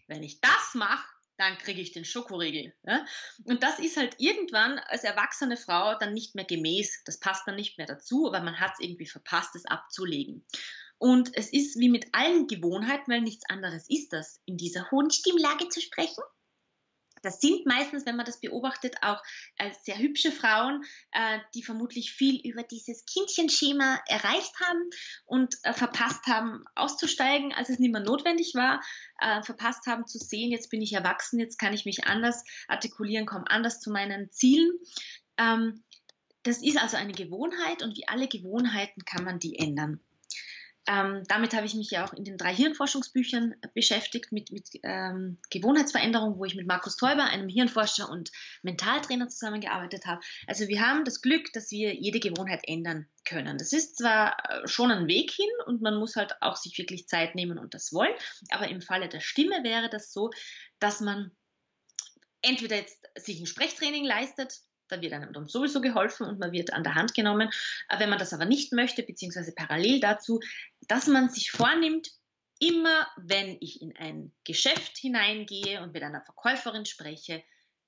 [0.07, 1.05] wenn ich das mache,
[1.41, 2.73] dann kriege ich den Schokoriegel.
[2.84, 3.06] Ja?
[3.45, 7.04] Und das ist halt irgendwann als erwachsene Frau dann nicht mehr gemäß.
[7.06, 10.45] Das passt dann nicht mehr dazu, aber man hat es irgendwie verpasst, es abzulegen.
[10.97, 15.10] Und es ist wie mit allen Gewohnheiten, weil nichts anderes ist das, in dieser hohen
[15.10, 16.23] Stimmlage zu sprechen
[17.21, 19.21] das sind meistens, wenn man das beobachtet, auch
[19.57, 24.89] äh, sehr hübsche Frauen, äh, die vermutlich viel über dieses Kindchenschema erreicht haben
[25.25, 28.81] und äh, verpasst haben, auszusteigen, als es nicht mehr notwendig war,
[29.43, 33.45] verpasst haben zu sehen, jetzt bin ich erwachsen, jetzt kann ich mich anders artikulieren, komme
[33.47, 34.71] anders zu meinen Zielen.
[35.38, 35.84] Ähm,
[36.43, 39.99] das ist also eine Gewohnheit und wie alle Gewohnheiten kann man die ändern.
[40.88, 45.38] Ähm, damit habe ich mich ja auch in den drei Hirnforschungsbüchern beschäftigt mit, mit ähm,
[45.52, 48.32] Gewohnheitsveränderung, wo ich mit Markus Teuber, einem Hirnforscher und
[48.63, 50.22] Mentaltrainer zusammengearbeitet habe.
[50.48, 53.60] Also wir haben das Glück, dass wir jede Gewohnheit ändern können.
[53.60, 57.08] Das ist zwar äh, schon ein Weg hin und man muss halt auch sich wirklich
[57.08, 58.13] Zeit nehmen und das wollen,
[58.50, 60.32] aber im Falle der Stimme wäre das so,
[60.80, 61.32] dass man
[62.41, 66.73] entweder jetzt sich ein Sprechtraining leistet, da wird einem dann sowieso geholfen und man wird
[66.73, 67.49] an der Hand genommen.
[67.97, 70.39] Wenn man das aber nicht möchte, beziehungsweise parallel dazu,
[70.82, 72.12] dass man sich vornimmt,
[72.60, 77.43] immer wenn ich in ein Geschäft hineingehe und mit einer Verkäuferin spreche,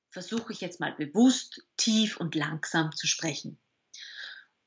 [0.10, 3.60] versuche ich jetzt mal bewusst, tief und langsam zu sprechen.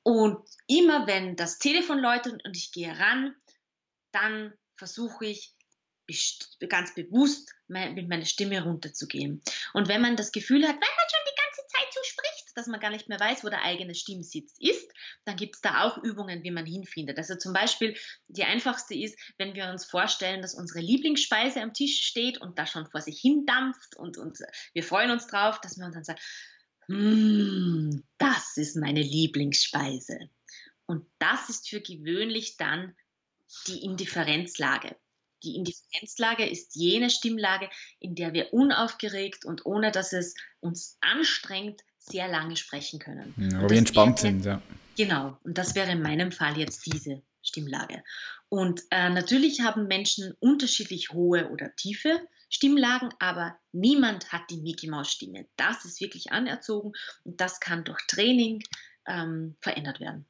[0.03, 3.35] Und immer wenn das Telefon läutet und ich gehe ran,
[4.13, 5.53] dann versuche ich
[6.69, 9.43] ganz bewusst mit meiner Stimme runterzugehen.
[9.73, 11.26] Und wenn man das Gefühl hat, wenn man schon
[12.57, 14.91] dass man gar nicht mehr weiß, wo der eigene Stimmsitz ist,
[15.25, 17.19] dann gibt es da auch Übungen, wie man hinfindet.
[17.19, 17.97] Also zum Beispiel,
[18.29, 22.67] die einfachste ist, wenn wir uns vorstellen, dass unsere Lieblingsspeise am Tisch steht und da
[22.67, 24.39] schon vor sich hin dampft und, und
[24.73, 26.21] wir freuen uns drauf, dass uns dann sagen,
[26.89, 30.31] mm, das ist meine Lieblingsspeise.
[30.87, 32.97] Und das ist für gewöhnlich dann
[33.67, 34.97] die Indifferenzlage.
[35.43, 37.69] Die Indifferenzlage ist jene Stimmlage,
[38.01, 43.35] in der wir unaufgeregt und ohne dass es uns anstrengt, sehr lange sprechen können.
[43.37, 44.63] Ja, aber wir entspannt wäre, sind, ja.
[44.97, 48.03] Genau, und das wäre in meinem Fall jetzt diese Stimmlage.
[48.49, 54.89] Und äh, natürlich haben Menschen unterschiedlich hohe oder tiefe Stimmlagen, aber niemand hat die Mickey
[54.89, 55.47] Maus Stimme.
[55.57, 56.93] Das ist wirklich anerzogen
[57.25, 58.63] und das kann durch Training
[59.09, 60.27] ähm, verändert werden.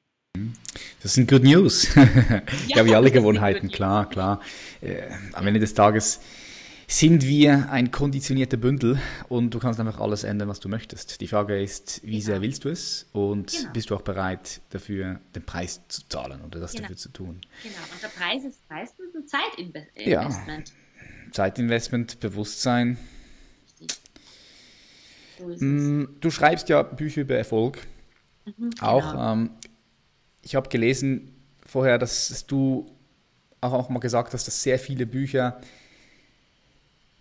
[1.03, 1.95] Das sind Good News.
[2.67, 4.43] ja, wie alle Gewohnheiten, klar, klar.
[4.81, 6.21] Äh, am Ende des Tages
[6.88, 11.20] sind wir ein konditionierter Bündel und du kannst einfach alles ändern, was du möchtest.
[11.20, 13.72] Die Frage ist, wie sehr willst du es und genau.
[13.72, 16.83] bist du auch bereit dafür, den Preis zu zahlen oder das genau.
[16.83, 17.40] dafür zu tun?
[17.62, 20.68] Genau, und der Preis ist meistens ein Zeitinvestment.
[20.68, 22.99] Ja, Zeitinvestment, Bewusstsein.
[25.38, 27.79] So mm, du schreibst ja Bücher über Erfolg.
[28.44, 29.33] Mhm, auch, genau.
[29.33, 29.51] ähm,
[30.42, 31.33] ich habe gelesen
[31.66, 32.87] vorher, dass du
[33.61, 35.61] auch, auch mal gesagt hast, dass sehr viele Bücher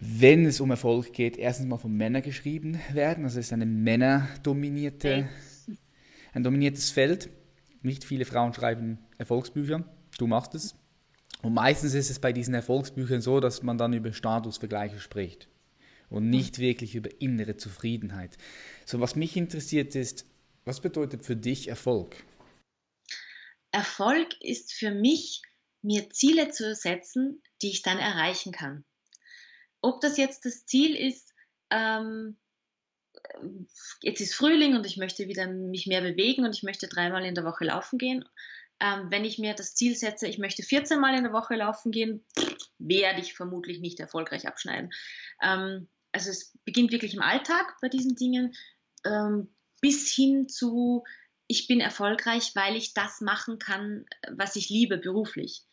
[0.07, 3.23] wenn es um Erfolg geht, erstens mal von Männern geschrieben werden.
[3.23, 5.29] Also es ist eine männerdominierte,
[6.33, 7.29] ein dominiertes Feld.
[7.81, 9.85] Nicht viele Frauen schreiben Erfolgsbücher.
[10.17, 10.75] Du machst es.
[11.41, 15.47] Und meistens ist es bei diesen Erfolgsbüchern so, dass man dann über Statusvergleiche spricht
[16.09, 18.37] und nicht wirklich über innere Zufriedenheit.
[18.85, 20.25] So, was mich interessiert ist,
[20.63, 22.23] was bedeutet für dich Erfolg?
[23.71, 25.41] Erfolg ist für mich,
[25.81, 28.83] mir Ziele zu setzen, die ich dann erreichen kann.
[29.81, 31.33] Ob das jetzt das Ziel ist,
[31.69, 32.37] ähm,
[34.01, 37.35] jetzt ist Frühling und ich möchte wieder mich mehr bewegen und ich möchte dreimal in
[37.35, 38.25] der Woche laufen gehen.
[38.79, 41.91] Ähm, wenn ich mir das Ziel setze, ich möchte 14 Mal in der Woche laufen
[41.91, 42.25] gehen,
[42.77, 44.91] werde ich vermutlich nicht erfolgreich abschneiden.
[45.41, 48.53] Ähm, also es beginnt wirklich im Alltag bei diesen Dingen
[49.05, 51.03] ähm, bis hin zu,
[51.47, 55.63] ich bin erfolgreich, weil ich das machen kann, was ich liebe beruflich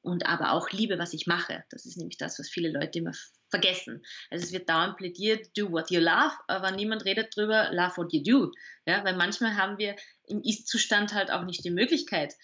[0.00, 1.64] und aber auch liebe, was ich mache.
[1.70, 3.12] Das ist nämlich das, was viele Leute immer
[3.50, 4.04] vergessen.
[4.30, 8.12] Also es wird dauernd plädiert, do what you love, aber niemand redet drüber, love what
[8.12, 8.52] you do.
[8.86, 12.34] Ja, weil manchmal haben wir im Ist-Zustand halt auch nicht die Möglichkeit,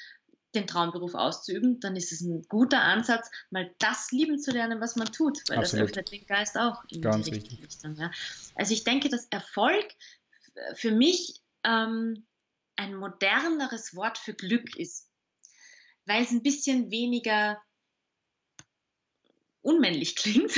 [0.54, 4.94] den Traumberuf auszuüben, dann ist es ein guter Ansatz, mal das lieben zu lernen, was
[4.94, 5.90] man tut, weil Absolut.
[5.90, 7.96] das öffnet den Geist auch in Ganz die richtige Richtung.
[7.96, 8.12] Ja.
[8.54, 9.84] Also ich denke, dass Erfolg
[10.74, 12.24] für mich ähm,
[12.76, 15.08] ein moderneres Wort für Glück ist
[16.06, 17.60] weil es ein bisschen weniger
[19.64, 20.52] unmännlich klingt.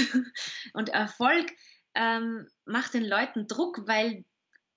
[0.74, 1.52] Und Erfolg
[1.94, 4.24] ähm, macht den Leuten Druck, weil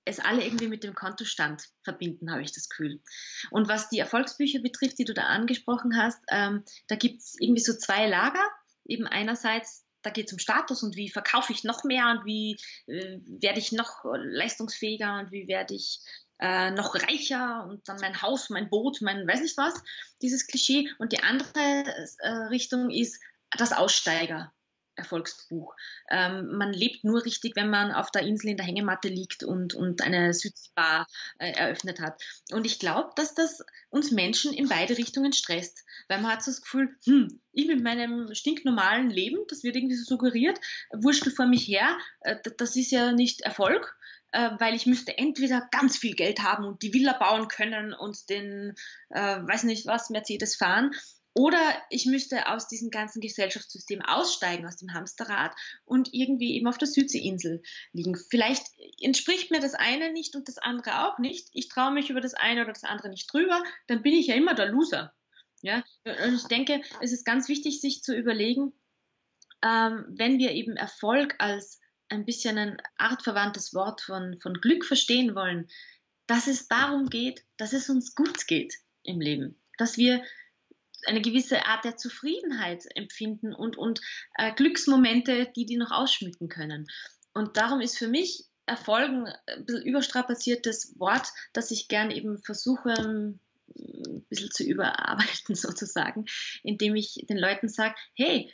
[0.04, 3.00] es alle irgendwie mit dem Kontostand verbinden, habe ich das Gefühl.
[3.50, 7.62] Und was die Erfolgsbücher betrifft, die du da angesprochen hast, ähm, da gibt es irgendwie
[7.62, 8.42] so zwei Lager.
[8.86, 12.56] Eben einerseits, da geht es um Status und wie verkaufe ich noch mehr und wie
[12.86, 16.00] äh, werde ich noch leistungsfähiger und wie werde ich
[16.40, 19.74] äh, noch reicher und dann mein Haus, mein Boot, mein weiß nicht was,
[20.22, 20.88] dieses Klischee.
[20.98, 21.84] Und die andere
[22.18, 23.20] äh, Richtung ist
[23.56, 24.52] das Aussteiger.
[25.00, 25.74] Erfolgsbuch.
[26.10, 29.74] Ähm, man lebt nur richtig, wenn man auf der Insel in der Hängematte liegt und,
[29.74, 31.06] und eine Südbar
[31.38, 32.22] äh, eröffnet hat.
[32.52, 36.50] Und ich glaube, dass das uns Menschen in beide Richtungen stresst, weil man hat so
[36.50, 40.58] das Gefühl, hm, ich mit meinem stinknormalen Leben, das wird irgendwie so suggeriert,
[40.92, 43.96] wurschtel vor mich her, äh, das ist ja nicht Erfolg,
[44.32, 48.28] äh, weil ich müsste entweder ganz viel Geld haben und die Villa bauen können und
[48.28, 48.74] den,
[49.08, 50.92] äh, weiß nicht was, Mercedes fahren
[51.34, 51.60] oder
[51.90, 55.54] ich müsste aus diesem ganzen Gesellschaftssystem aussteigen, aus dem Hamsterrad
[55.84, 57.62] und irgendwie eben auf der Südseeinsel
[57.92, 58.16] liegen.
[58.16, 58.64] Vielleicht
[59.00, 61.48] entspricht mir das eine nicht und das andere auch nicht.
[61.52, 64.34] Ich traue mich über das eine oder das andere nicht drüber, dann bin ich ja
[64.34, 65.14] immer der Loser.
[65.62, 65.84] Ja?
[66.04, 68.72] Und ich denke, es ist ganz wichtig, sich zu überlegen,
[69.62, 75.34] ähm, wenn wir eben Erfolg als ein bisschen ein artverwandtes Wort von, von Glück verstehen
[75.34, 75.68] wollen,
[76.26, 79.60] dass es darum geht, dass es uns gut geht im Leben.
[79.78, 80.22] Dass wir
[81.06, 84.00] eine gewisse Art der Zufriedenheit empfinden und, und
[84.34, 86.86] äh, Glücksmomente, die die noch ausschmücken können.
[87.32, 92.92] Und darum ist für mich Erfolgen ein bisschen überstrapaziertes Wort, das ich gern eben versuche,
[92.92, 93.40] ein
[94.28, 96.26] bisschen zu überarbeiten sozusagen,
[96.62, 98.52] indem ich den Leuten sage, hey,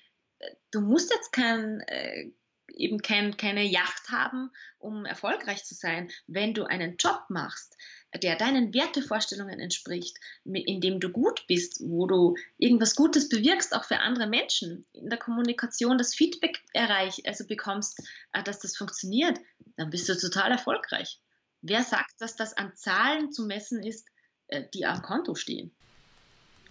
[0.70, 2.30] du musst jetzt kein, äh,
[2.68, 6.10] eben kein, keine Yacht haben, um erfolgreich zu sein.
[6.26, 7.76] Wenn du einen Job machst,
[8.18, 13.84] der deinen Wertevorstellungen entspricht, in dem du gut bist, wo du irgendwas Gutes bewirkst, auch
[13.84, 18.02] für andere Menschen, in der Kommunikation das Feedback erreichst, also bekommst,
[18.32, 19.38] äh, dass das funktioniert,
[19.76, 21.20] dann bist du total erfolgreich.
[21.62, 24.06] Wer sagt, dass das an Zahlen zu messen ist,
[24.48, 25.70] äh, die am Konto stehen?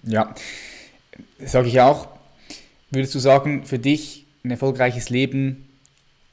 [0.04, 0.34] Ja,
[1.40, 2.16] sage ich auch.
[2.92, 5.68] Würdest du sagen, für dich ein erfolgreiches Leben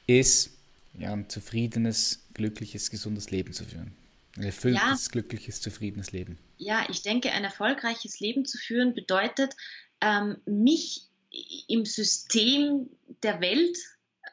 [0.07, 0.51] ist,
[0.97, 3.95] ja, ein zufriedenes, glückliches, gesundes Leben zu führen?
[4.35, 6.39] Ein erfülltes, ja, glückliches, zufriedenes Leben.
[6.57, 9.53] Ja, ich denke, ein erfolgreiches Leben zu führen bedeutet,
[10.01, 11.07] ähm, mich
[11.67, 12.89] im System
[13.21, 13.77] der Welt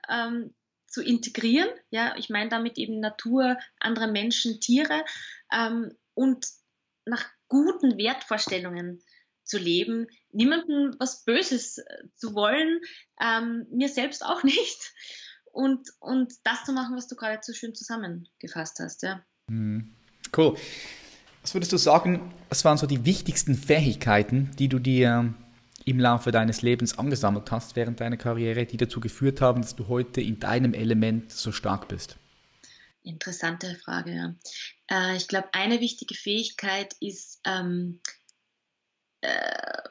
[0.08, 0.54] ähm,
[0.86, 1.68] zu integrieren.
[1.90, 5.04] Ja, ich meine damit eben Natur, andere Menschen, Tiere
[5.52, 6.46] ähm, und
[7.04, 9.02] nach guten Wertvorstellungen
[9.44, 11.84] zu leben, niemandem was Böses äh,
[12.14, 12.80] zu wollen,
[13.20, 14.92] ähm, mir selbst auch nicht.
[15.52, 19.24] Und, und das zu machen, was du gerade so schön zusammengefasst hast, ja.
[19.50, 19.90] Mhm.
[20.36, 20.56] Cool.
[21.42, 25.34] Was würdest du sagen, was waren so die wichtigsten Fähigkeiten, die du dir
[25.84, 29.88] im Laufe deines Lebens angesammelt hast während deiner Karriere, die dazu geführt haben, dass du
[29.88, 32.16] heute in deinem Element so stark bist?
[33.02, 34.34] Interessante Frage, ja.
[34.88, 38.00] Äh, ich glaube, eine wichtige Fähigkeit ist ähm,
[39.22, 39.82] äh,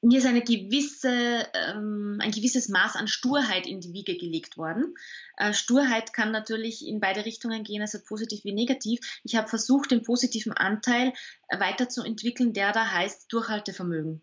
[0.00, 4.94] mir ist eine gewisse, ähm, ein gewisses Maß an Sturheit in die Wiege gelegt worden.
[5.36, 9.00] Äh, Sturheit kann natürlich in beide Richtungen gehen, also positiv wie negativ.
[9.24, 11.12] Ich habe versucht, den positiven Anteil
[11.50, 14.22] weiterzuentwickeln, der da heißt Durchhaltevermögen.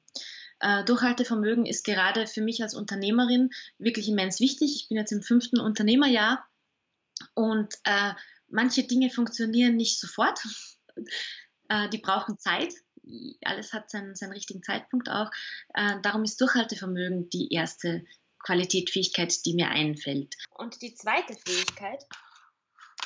[0.59, 4.75] Äh, Durchhaltevermögen ist gerade für mich als Unternehmerin wirklich immens wichtig.
[4.75, 6.45] Ich bin jetzt im fünften Unternehmerjahr
[7.33, 8.13] und äh,
[8.47, 10.39] manche Dinge funktionieren nicht sofort.
[11.67, 12.71] Äh, die brauchen Zeit
[13.43, 15.29] alles hat seinen, seinen richtigen Zeitpunkt auch.
[15.73, 18.05] Äh, darum ist Durchhaltevermögen die erste
[18.39, 20.35] Qualität, Fähigkeit, die mir einfällt.
[20.51, 22.03] Und die zweite Fähigkeit,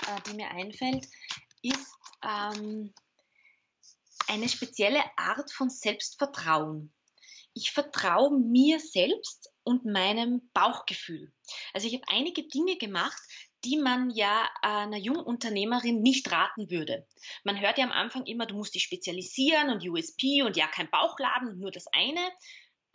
[0.08, 1.08] äh, die mir einfällt,
[1.62, 2.94] ist ähm,
[4.28, 6.94] eine spezielle Art von Selbstvertrauen.
[7.54, 11.34] Ich vertraue mir selbst und meinem Bauchgefühl.
[11.74, 13.22] Also ich habe einige Dinge gemacht,
[13.66, 17.06] die man ja einer Jungunternehmerin nicht raten würde.
[17.44, 20.90] Man hört ja am Anfang immer, du musst dich spezialisieren und USP und ja, kein
[20.90, 22.22] Bauchladen, nur das eine.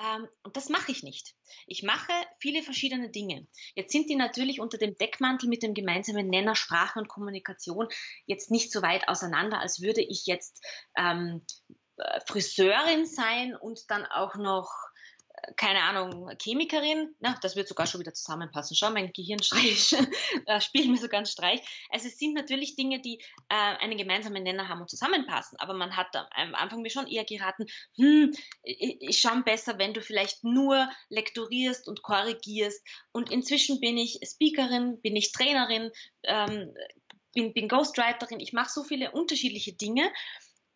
[0.01, 1.35] Ähm, und das mache ich nicht.
[1.67, 3.47] Ich mache viele verschiedene Dinge.
[3.75, 7.89] Jetzt sind die natürlich unter dem Deckmantel mit dem gemeinsamen Nenner Sprache und Kommunikation
[8.27, 10.65] jetzt nicht so weit auseinander, als würde ich jetzt
[10.97, 11.47] ähm,
[11.97, 14.69] äh, Friseurin sein und dann auch noch
[15.57, 18.77] keine Ahnung, Chemikerin, na, das wird sogar schon wieder zusammenpassen.
[18.77, 19.41] Schau, mein Gehirn
[20.47, 21.61] äh, spielt mir sogar einen Streich.
[21.91, 23.19] Also es sind natürlich Dinge, die
[23.49, 27.25] äh, einen gemeinsamen Nenner haben und zusammenpassen, aber man hat am Anfang mir schon eher
[27.25, 27.67] geraten,
[27.97, 28.33] hm,
[28.63, 32.85] ist schon besser, wenn du vielleicht nur lektorierst und korrigierst.
[33.13, 35.91] Und inzwischen bin ich Speakerin, bin ich Trainerin,
[36.25, 36.75] ähm,
[37.35, 40.11] bin, bin Ghostwriterin, ich mache so viele unterschiedliche Dinge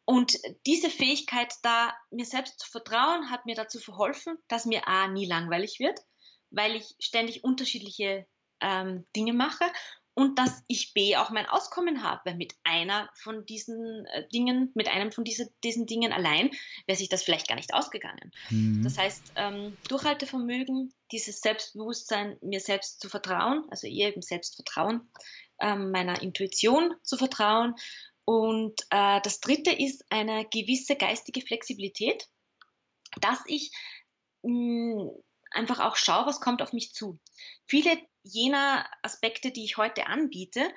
[0.09, 5.07] und diese Fähigkeit, da mir selbst zu vertrauen, hat mir dazu verholfen, dass mir A
[5.07, 6.01] nie langweilig wird,
[6.49, 8.27] weil ich ständig unterschiedliche
[8.63, 9.67] ähm, Dinge mache
[10.15, 14.73] und dass ich B auch mein Auskommen habe, weil mit einer von diesen äh, Dingen,
[14.75, 16.53] mit einem von diese, diesen Dingen allein
[16.87, 18.33] wäre sich das vielleicht gar nicht ausgegangen.
[18.49, 18.83] Mhm.
[18.83, 25.07] Das heißt, ähm, Durchhaltevermögen, dieses Selbstbewusstsein, mir selbst zu vertrauen, also ihr eben Selbstvertrauen,
[25.61, 27.75] ähm, meiner Intuition zu vertrauen.
[28.29, 32.29] Und äh, das dritte ist eine gewisse geistige Flexibilität,
[33.22, 33.72] dass ich
[34.43, 35.11] mh, mm,
[35.51, 37.18] einfach auch schaue, was kommt auf mich zu.
[37.64, 40.70] Viele jener Aspekte, die ich heute anbiete,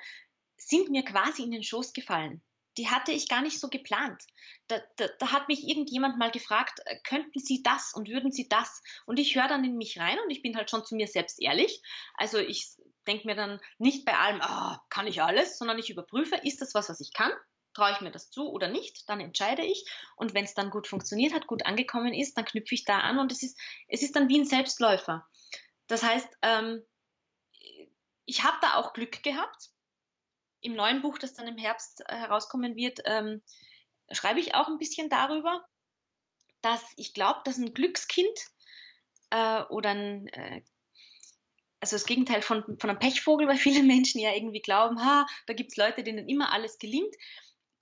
[0.56, 2.42] sind mir quasi in den Schoß gefallen.
[2.78, 4.22] Die hatte ich gar nicht so geplant.
[4.68, 8.48] Da, da, da hat mich irgendjemand mal gefragt, äh, könnten Sie das und würden Sie
[8.48, 8.80] das?
[9.04, 11.38] Und ich höre dann in mich rein und ich bin halt schon zu mir selbst
[11.38, 11.82] ehrlich.
[12.14, 16.36] Also ich denke mir dann nicht bei allem, oh, kann ich alles, sondern ich überprüfe,
[16.36, 17.32] ist das was, was ich kann?
[17.74, 19.84] traue ich mir das zu oder nicht, dann entscheide ich.
[20.16, 23.18] Und wenn es dann gut funktioniert hat, gut angekommen ist, dann knüpfe ich da an
[23.18, 25.26] und es ist, es ist dann wie ein Selbstläufer.
[25.86, 26.82] Das heißt, ähm,
[28.24, 29.70] ich habe da auch Glück gehabt.
[30.60, 33.42] Im neuen Buch, das dann im Herbst äh, herauskommen wird, ähm,
[34.12, 35.64] schreibe ich auch ein bisschen darüber,
[36.60, 38.38] dass ich glaube, dass ein Glückskind
[39.30, 40.62] äh, oder ein äh,
[41.82, 45.52] also das Gegenteil von, von einem Pechvogel, weil viele Menschen ja irgendwie glauben, ha, da
[45.52, 47.14] gibt es Leute, denen immer alles gelingt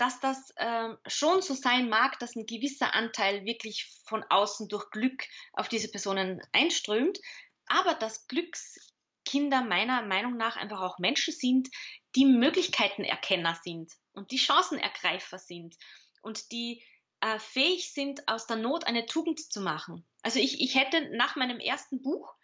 [0.01, 4.91] dass das ähm, schon so sein mag, dass ein gewisser Anteil wirklich von außen durch
[4.91, 7.19] Glück auf diese Personen einströmt,
[7.67, 11.69] aber dass Glückskinder meiner Meinung nach einfach auch Menschen sind,
[12.17, 15.77] die Möglichkeitenerkenner sind und die Chancenergreifer sind
[16.23, 16.83] und die
[17.21, 20.07] äh, fähig sind, aus der Not eine Tugend zu machen.
[20.23, 22.35] Also ich, ich hätte nach meinem ersten Buch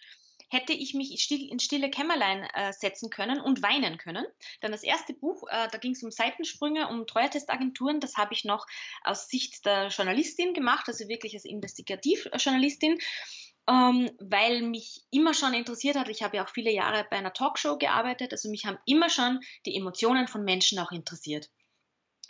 [0.48, 4.26] hätte ich mich still, in stille Kämmerlein äh, setzen können und weinen können.
[4.60, 8.00] Dann das erste Buch, äh, da ging es um Seitensprünge, um Treuertestagenturen.
[8.00, 8.66] Das habe ich noch
[9.02, 12.98] aus Sicht der Journalistin gemacht, also wirklich als Investigativjournalistin.
[13.68, 16.08] Ähm, weil mich immer schon interessiert hat.
[16.08, 19.40] Ich habe ja auch viele Jahre bei einer Talkshow gearbeitet, also mich haben immer schon
[19.66, 21.50] die Emotionen von Menschen auch interessiert.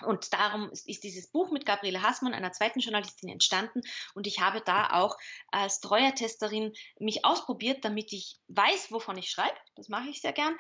[0.05, 3.81] Und darum ist dieses Buch mit Gabriele Hassmann, einer zweiten Journalistin, entstanden.
[4.15, 5.17] Und ich habe da auch
[5.51, 9.57] als Treuertesterin mich ausprobiert, damit ich weiß, wovon ich schreibe.
[9.75, 10.57] Das mache ich sehr gern,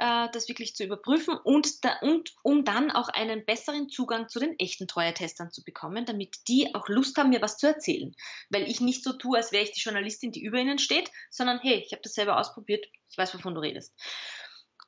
[0.00, 4.40] äh, das wirklich zu überprüfen und, da, und um dann auch einen besseren Zugang zu
[4.40, 8.14] den echten Treuertestern zu bekommen, damit die auch Lust haben, mir was zu erzählen.
[8.48, 11.60] Weil ich nicht so tue, als wäre ich die Journalistin, die über ihnen steht, sondern
[11.60, 13.94] hey, ich habe das selber ausprobiert, ich weiß, wovon du redest.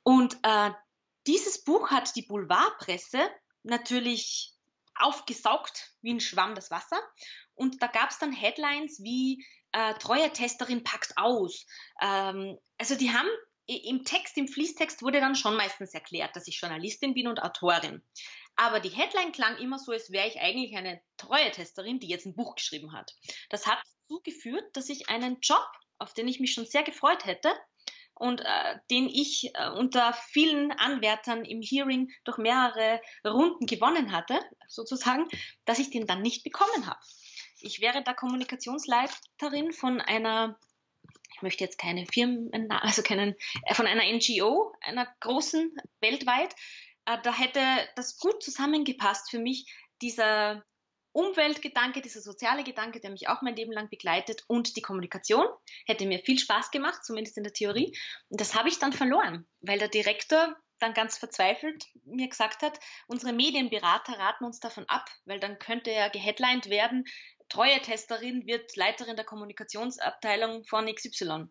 [0.03, 0.71] Und äh,
[1.27, 3.21] dieses Buch hat die Boulevardpresse
[3.63, 4.53] natürlich
[4.95, 7.01] aufgesaugt wie ein Schwamm das Wasser.
[7.55, 11.67] Und da gab es dann Headlines wie äh, Treuetesterin packt aus.
[12.01, 13.29] Ähm, also die haben
[13.67, 18.03] im Text, im Fließtext wurde dann schon meistens erklärt, dass ich Journalistin bin und Autorin.
[18.57, 22.35] Aber die Headline klang immer so, als wäre ich eigentlich eine Treuetesterin, die jetzt ein
[22.35, 23.15] Buch geschrieben hat.
[23.49, 25.67] Das hat dazu geführt, dass ich einen Job,
[25.99, 27.53] auf den ich mich schon sehr gefreut hätte,
[28.15, 34.39] und äh, den ich äh, unter vielen Anwärtern im Hearing durch mehrere Runden gewonnen hatte,
[34.69, 35.29] sozusagen,
[35.65, 37.01] dass ich den dann nicht bekommen habe.
[37.61, 40.59] Ich wäre da Kommunikationsleiterin von einer,
[41.35, 43.35] ich möchte jetzt keine Firmen, also keinen,
[43.65, 46.55] äh, von einer NGO, einer großen weltweit.
[47.07, 47.61] Äh, da hätte
[47.97, 50.65] das gut zusammengepasst für mich, dieser
[51.13, 55.47] Umweltgedanke, dieser soziale Gedanke, der mich auch mein Leben lang begleitet und die Kommunikation
[55.87, 57.97] hätte mir viel Spaß gemacht, zumindest in der Theorie.
[58.29, 62.79] Und das habe ich dann verloren, weil der Direktor dann ganz verzweifelt mir gesagt hat,
[63.07, 67.05] unsere Medienberater raten uns davon ab, weil dann könnte er geheadlined werden,
[67.49, 71.47] treue Testerin wird Leiterin der Kommunikationsabteilung von XY.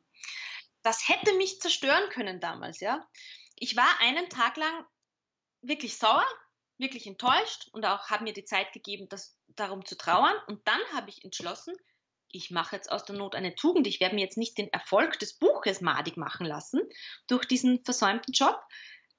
[0.84, 3.07] Das hätte mich zerstören können damals, ja.
[3.55, 4.86] Ich war einen Tag lang
[5.62, 6.26] wirklich sauer,
[6.78, 10.36] wirklich enttäuscht und auch habe mir die Zeit gegeben, das darum zu trauern.
[10.47, 11.76] Und dann habe ich entschlossen,
[12.30, 13.88] ich mache jetzt aus der Not eine Tugend.
[13.88, 16.82] Ich werde mir jetzt nicht den Erfolg des Buches madig machen lassen
[17.28, 18.60] durch diesen versäumten Job.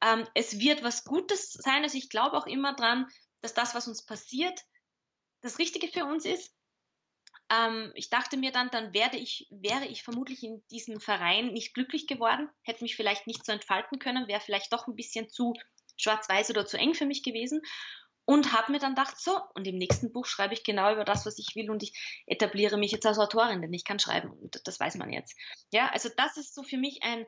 [0.02, 1.82] Ähm, es wird was Gutes sein.
[1.82, 3.06] Also ich glaube auch immer dran,
[3.40, 4.58] dass das, was uns passiert,
[5.42, 6.54] das Richtige für uns ist.
[7.50, 11.74] Ähm, ich dachte mir dann, dann werde ich, wäre ich vermutlich in diesem Verein nicht
[11.74, 15.52] glücklich geworden, hätte mich vielleicht nicht so entfalten können, wäre vielleicht doch ein bisschen zu
[15.96, 17.60] schwarz-weiß oder zu eng für mich gewesen
[18.24, 21.26] und habe mir dann gedacht, so, und im nächsten Buch schreibe ich genau über das,
[21.26, 24.60] was ich will und ich etabliere mich jetzt als Autorin, denn ich kann schreiben und
[24.64, 25.36] das weiß man jetzt.
[25.72, 27.26] Ja, also das ist so für mich ein,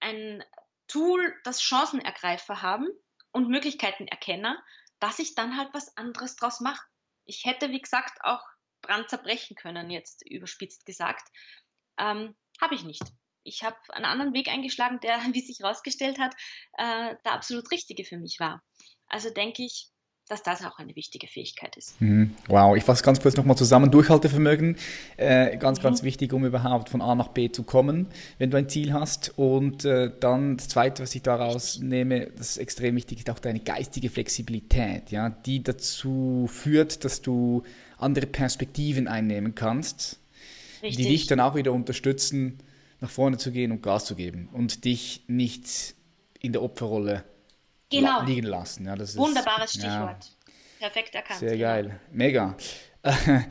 [0.00, 0.44] ein
[0.86, 2.88] Tool, das Chancenergreifer haben
[3.32, 4.62] und Möglichkeitenerkenner,
[4.98, 6.84] dass ich dann halt was anderes draus mache.
[7.24, 8.42] Ich hätte, wie gesagt, auch
[8.82, 11.28] dran zerbrechen können, jetzt überspitzt gesagt.
[11.98, 13.02] Ähm, habe ich nicht
[13.42, 16.34] ich habe einen anderen Weg eingeschlagen, der, wie sich herausgestellt hat,
[16.78, 18.62] äh, der absolut richtige für mich war.
[19.06, 19.88] Also denke ich,
[20.30, 22.00] dass das auch eine wichtige Fähigkeit ist.
[22.00, 22.36] Mhm.
[22.46, 23.90] Wow, ich fasse ganz kurz nochmal zusammen.
[23.90, 24.76] Durchhaltevermögen,
[25.16, 25.82] äh, ganz, mhm.
[25.82, 28.06] ganz wichtig, um überhaupt von A nach B zu kommen,
[28.38, 29.32] wenn du ein Ziel hast.
[29.36, 33.40] Und äh, dann das Zweite, was ich daraus nehme, das ist extrem wichtig, ist auch
[33.40, 37.64] deine geistige Flexibilität, ja, die dazu führt, dass du
[37.98, 40.20] andere Perspektiven einnehmen kannst,
[40.80, 40.96] Richtig.
[40.96, 42.58] die dich dann auch wieder unterstützen,
[43.00, 45.94] nach vorne zu gehen und Gas zu geben und dich nicht
[46.40, 47.24] in der Opferrolle
[47.90, 48.22] genau.
[48.22, 48.86] liegen lassen.
[48.86, 50.36] Ja, das Wunderbares ist, Stichwort.
[50.78, 51.40] Ja, Perfekt erkannt.
[51.40, 52.00] Sehr geil.
[52.10, 52.56] Mega.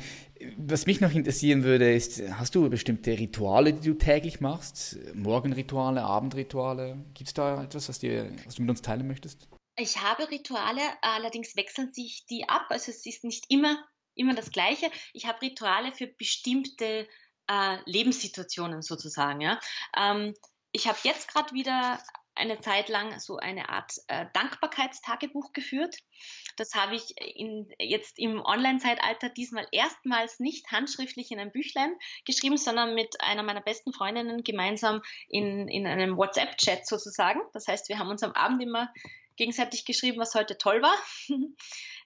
[0.58, 4.98] Was mich noch interessieren würde, ist, hast du bestimmte Rituale, die du täglich machst?
[5.14, 6.98] Morgenrituale, Abendrituale?
[7.14, 9.50] Gibt es da etwas, was, dir, was du mit uns teilen möchtest?
[9.76, 12.68] Ich habe Rituale, allerdings wechseln sich die ab.
[12.70, 13.84] Also es ist nicht immer,
[14.16, 14.90] immer das Gleiche.
[15.14, 17.08] Ich habe Rituale für bestimmte
[17.48, 19.42] äh, Lebenssituationen sozusagen.
[19.42, 19.60] Ja?
[19.98, 20.34] Ähm,
[20.72, 22.00] ich habe jetzt gerade wieder
[22.36, 25.96] eine Zeit lang so eine Art äh, Dankbarkeitstagebuch geführt.
[26.56, 31.94] Das habe ich in, jetzt im Online-Zeitalter diesmal erstmals nicht handschriftlich in ein Büchlein
[32.26, 37.42] geschrieben, sondern mit einer meiner besten Freundinnen gemeinsam in, in einem WhatsApp-Chat sozusagen.
[37.54, 38.92] Das heißt, wir haben uns am Abend immer
[39.40, 40.96] gegenseitig geschrieben, was heute toll war.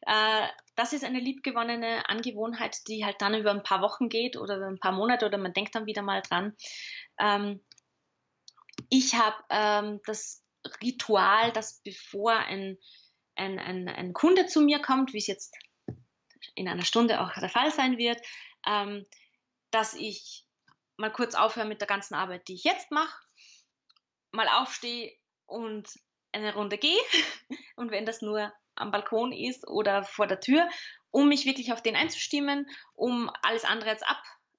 [0.01, 4.55] äh, das ist eine liebgewonnene Angewohnheit, die halt dann über ein paar Wochen geht oder
[4.67, 6.55] ein paar Monate oder man denkt dann wieder mal dran.
[8.95, 10.45] Ich habe ähm, das
[10.83, 12.77] Ritual, dass bevor ein,
[13.33, 15.55] ein, ein, ein, Kunde zu mir kommt, wie es jetzt
[16.53, 18.21] in einer Stunde auch der Fall sein wird,
[18.67, 19.03] ähm,
[19.71, 20.45] dass ich
[20.97, 23.19] mal kurz aufhöre mit der ganzen Arbeit, die ich jetzt mache,
[24.31, 25.11] mal aufstehe
[25.47, 25.89] und
[26.31, 27.01] eine Runde gehe
[27.75, 30.69] und wenn das nur am Balkon ist oder vor der Tür,
[31.09, 34.05] um mich wirklich auf den einzustimmen, um alles andere jetzt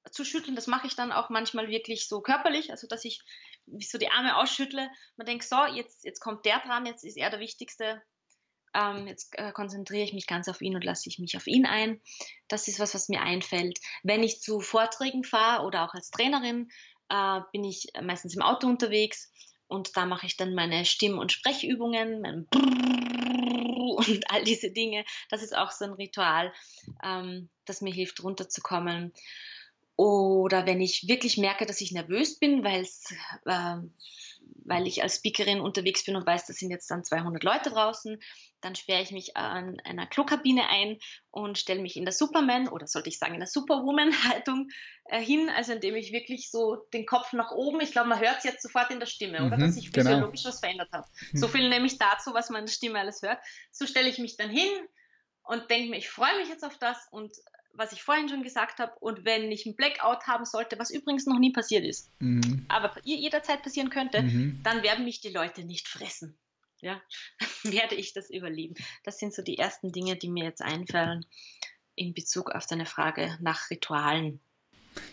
[0.03, 0.57] abzuschütteln.
[0.57, 3.23] Das mache ich dann auch manchmal wirklich so körperlich, also dass ich
[3.67, 4.89] wie so die Arme ausschüttle.
[5.17, 8.03] Man denkt, so, jetzt, jetzt kommt der dran, jetzt ist er der Wichtigste.
[8.75, 11.65] Ähm, jetzt äh, konzentriere ich mich ganz auf ihn und lasse ich mich auf ihn
[11.65, 12.01] ein.
[12.49, 13.79] Das ist was, was mir einfällt.
[14.03, 16.69] Wenn ich zu Vorträgen fahre oder auch als Trainerin,
[17.09, 19.33] äh, bin ich meistens im Auto unterwegs
[19.69, 22.49] und da mache ich dann meine Stimm- und Sprechübungen, mein
[23.95, 25.05] und all diese Dinge.
[25.31, 26.53] Das ist auch so ein Ritual,
[27.03, 29.13] ähm, das mir hilft, runterzukommen.
[29.97, 32.85] Oder wenn ich wirklich merke, dass ich nervös bin, äh,
[34.67, 38.21] weil ich als Speakerin unterwegs bin und weiß, da sind jetzt dann 200 Leute draußen,
[38.61, 40.99] dann sperre ich mich an einer Klokabine ein
[41.31, 44.69] und stelle mich in der Superman oder sollte ich sagen in der Superwoman-Haltung
[45.05, 48.39] äh, hin, also indem ich wirklich so den Kopf nach oben, ich glaube, man hört
[48.39, 50.11] es jetzt sofort in der Stimme, mhm, oder dass sich genau.
[50.11, 50.55] physiologisch genau.
[50.55, 51.07] was verändert hat.
[51.33, 51.39] Mhm.
[51.39, 53.39] So viel nämlich dazu, was man in der Stimme alles hört.
[53.71, 54.71] So stelle ich mich dann hin
[55.45, 57.37] und denke mir, ich freue mich jetzt auf das und
[57.77, 61.27] was ich vorhin schon gesagt habe, und wenn ich ein Blackout haben sollte, was übrigens
[61.27, 62.65] noch nie passiert ist, mhm.
[62.69, 64.61] aber jederzeit passieren könnte, mhm.
[64.63, 66.39] dann werden mich die Leute nicht fressen.
[66.81, 67.01] Ja,
[67.63, 68.75] werde ich das überleben.
[69.05, 71.25] Das sind so die ersten Dinge, die mir jetzt einfallen
[71.95, 74.41] in Bezug auf deine Frage nach Ritualen.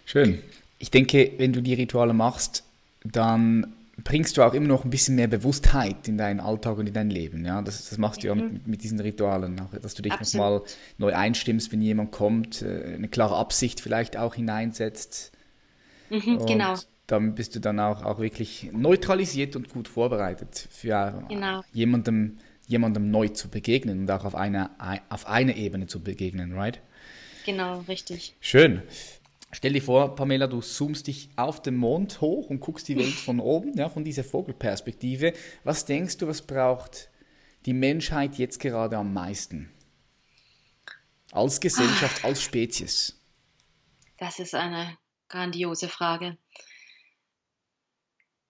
[0.05, 0.43] Schön.
[0.79, 2.63] Ich denke, wenn du die Rituale machst,
[3.03, 3.73] dann
[4.03, 7.09] bringst du auch immer noch ein bisschen mehr Bewusstheit in deinen Alltag und in dein
[7.09, 7.45] Leben.
[7.45, 7.61] Ja?
[7.61, 8.61] Das, das machst du ja mit, mhm.
[8.65, 10.61] mit diesen Ritualen, auch, dass du dich nochmal
[10.97, 15.31] neu einstimmst, wenn jemand kommt, äh, eine klare Absicht vielleicht auch hineinsetzt.
[16.09, 16.75] Mhm, genau.
[17.07, 21.61] Dann bist du dann auch, auch wirklich neutralisiert und gut vorbereitet für genau.
[21.73, 22.37] jemandem,
[22.67, 24.71] jemandem neu zu begegnen und auch auf einer
[25.09, 26.79] auf eine Ebene zu begegnen, right?
[27.45, 28.35] Genau, richtig.
[28.39, 28.81] Schön.
[29.53, 33.13] Stell dir vor, Pamela, du zoomst dich auf den Mond hoch und guckst die Welt
[33.13, 35.33] von oben, ja, von dieser Vogelperspektive.
[35.63, 37.09] Was denkst du, was braucht
[37.65, 39.71] die Menschheit jetzt gerade am meisten?
[41.31, 42.27] Als Gesellschaft, ah.
[42.27, 43.19] als Spezies?
[44.17, 44.97] Das ist eine
[45.27, 46.37] grandiose Frage.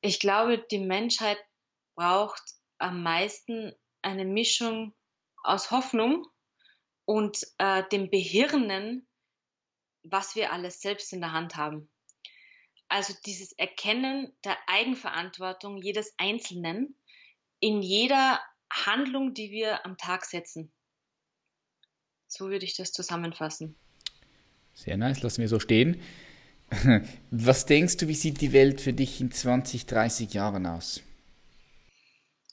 [0.01, 1.37] Ich glaube, die Menschheit
[1.95, 2.41] braucht
[2.77, 4.93] am meisten eine Mischung
[5.43, 6.27] aus Hoffnung
[7.05, 9.07] und äh, dem Behirnen
[10.03, 11.89] was wir alles selbst in der Hand haben.
[12.87, 16.95] Also dieses Erkennen der Eigenverantwortung jedes Einzelnen
[17.59, 20.71] in jeder Handlung, die wir am Tag setzen.
[22.27, 23.75] So würde ich das zusammenfassen.
[24.73, 26.01] Sehr nice, lassen wir so stehen.
[27.31, 31.01] Was denkst du, wie sieht die Welt für dich in 20, 30 Jahren aus?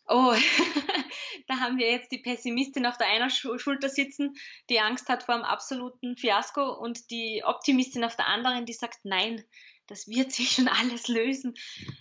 [0.09, 0.35] Oh,
[1.47, 4.35] da haben wir jetzt die Pessimistin auf der einen Schulter sitzen,
[4.69, 9.05] die Angst hat vor einem absoluten Fiasko und die Optimistin auf der anderen, die sagt,
[9.05, 9.45] nein,
[9.87, 11.55] das wird sich schon alles lösen.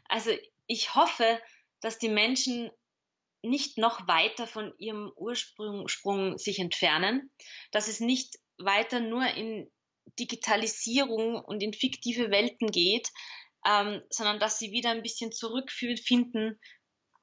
[0.09, 0.31] Also
[0.67, 1.41] ich hoffe,
[1.81, 2.69] dass die Menschen
[3.41, 7.31] nicht noch weiter von ihrem Ursprung Sprung sich entfernen,
[7.71, 9.71] dass es nicht weiter nur in
[10.19, 13.09] Digitalisierung und in fiktive Welten geht,
[13.65, 16.59] ähm, sondern dass sie wieder ein bisschen zurückfinden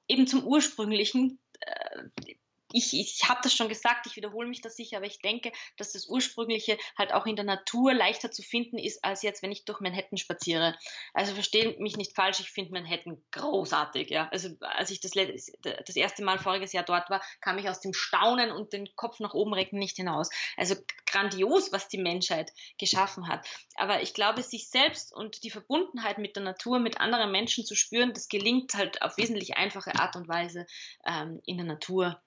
[0.09, 2.35] eben zum ursprünglichen, äh,
[2.75, 5.93] ich, ich habe das schon gesagt, ich wiederhole mich das sicher, aber ich denke, dass
[5.93, 9.65] das Ursprüngliche halt auch in der Natur leichter zu finden ist, als jetzt, wenn ich
[9.65, 10.77] durch Manhattan spaziere.
[11.13, 14.11] Also verstehe mich nicht falsch, ich finde Manhattan großartig.
[14.11, 14.29] Ja.
[14.31, 17.95] Also als ich das, das erste Mal voriges Jahr dort war, kam ich aus dem
[17.95, 20.29] Staunen und den Kopf nach oben recken nicht hinaus.
[20.57, 20.75] Also
[21.07, 23.47] grandios, was die Menschheit geschaffen hat.
[23.77, 27.77] Aber ich glaube, sich selbst und die Verbundenheit mit der Natur, mit anderen Menschen zu
[27.77, 30.67] spüren, das gelingt halt auf wesentlich einfache Art und Weise
[31.07, 32.21] ähm, in der Natur.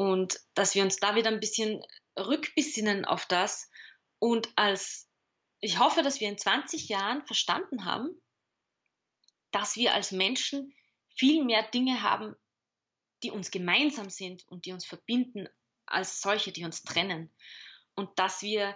[0.00, 1.84] Und dass wir uns da wieder ein bisschen
[2.18, 3.70] rückbesinnen auf das
[4.18, 5.10] und als,
[5.60, 8.08] ich hoffe, dass wir in 20 Jahren verstanden haben,
[9.50, 10.74] dass wir als Menschen
[11.16, 12.34] viel mehr Dinge haben,
[13.22, 15.50] die uns gemeinsam sind und die uns verbinden,
[15.84, 17.30] als solche, die uns trennen.
[17.94, 18.74] Und dass wir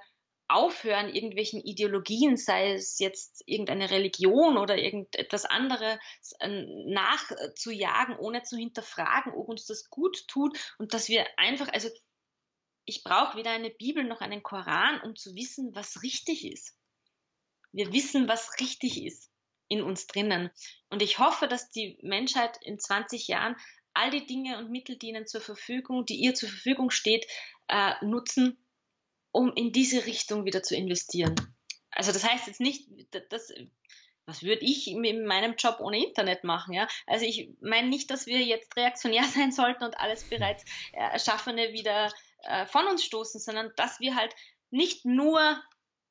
[0.48, 5.98] aufhören, irgendwelchen Ideologien, sei es jetzt irgendeine Religion oder irgendetwas anderes,
[6.40, 11.88] äh, nachzujagen, ohne zu hinterfragen, ob uns das gut tut und dass wir einfach, also
[12.84, 16.76] ich brauche weder eine Bibel noch einen Koran, um zu wissen, was richtig ist.
[17.72, 19.30] Wir wissen, was richtig ist
[19.68, 20.50] in uns drinnen.
[20.90, 23.56] Und ich hoffe, dass die Menschheit in 20 Jahren
[23.94, 27.26] all die Dinge und Mittel, die ihnen zur Verfügung, die ihr zur Verfügung steht,
[27.68, 28.63] äh, nutzen,
[29.34, 31.34] um in diese Richtung wieder zu investieren.
[31.90, 32.88] Also das heißt jetzt nicht,
[33.30, 33.52] dass,
[34.26, 36.72] was würde ich in meinem Job ohne Internet machen?
[36.72, 36.86] Ja?
[37.06, 42.12] Also ich meine nicht, dass wir jetzt reaktionär sein sollten und alles bereits Erschaffene wieder
[42.44, 44.34] äh, von uns stoßen, sondern dass wir halt
[44.70, 45.60] nicht nur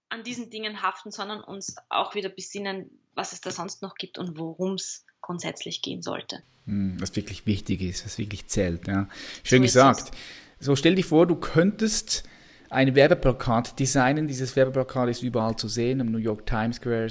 [0.09, 4.17] an diesen Dingen haften, sondern uns auch wieder besinnen, was es da sonst noch gibt
[4.17, 6.43] und worum es grundsätzlich gehen sollte.
[6.65, 8.85] Hm, was wirklich wichtig ist, was wirklich zählt.
[8.85, 9.07] Ja.
[9.43, 10.11] Schön so gesagt.
[10.59, 12.25] So stell dir vor, du könntest
[12.69, 14.27] ein Werbeplakat designen.
[14.27, 17.07] Dieses Werbeplakat ist überall zu sehen, im New York Times Square,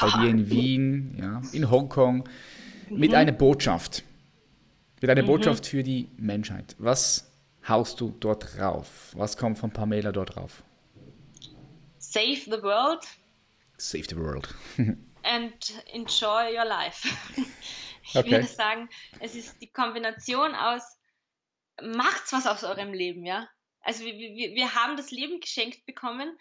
[0.00, 2.28] bei dir in Wien, ja, in Hongkong,
[2.88, 3.16] mit mhm.
[3.16, 4.04] einer Botschaft.
[5.00, 5.26] Mit einer mhm.
[5.26, 6.76] Botschaft für die Menschheit.
[6.78, 7.32] Was
[7.68, 9.12] haust du dort drauf?
[9.14, 10.62] Was kommt von Pamela dort drauf?
[11.98, 13.04] Save the world.
[13.78, 14.54] Save the world.
[14.76, 15.52] and
[15.92, 17.08] enjoy your life.
[18.04, 18.32] Ich okay.
[18.32, 18.88] würde sagen,
[19.20, 20.82] es ist die Kombination aus
[21.80, 23.48] macht's was aus eurem Leben, ja?
[23.82, 26.38] Also wir, wir, wir haben das Leben geschenkt bekommen.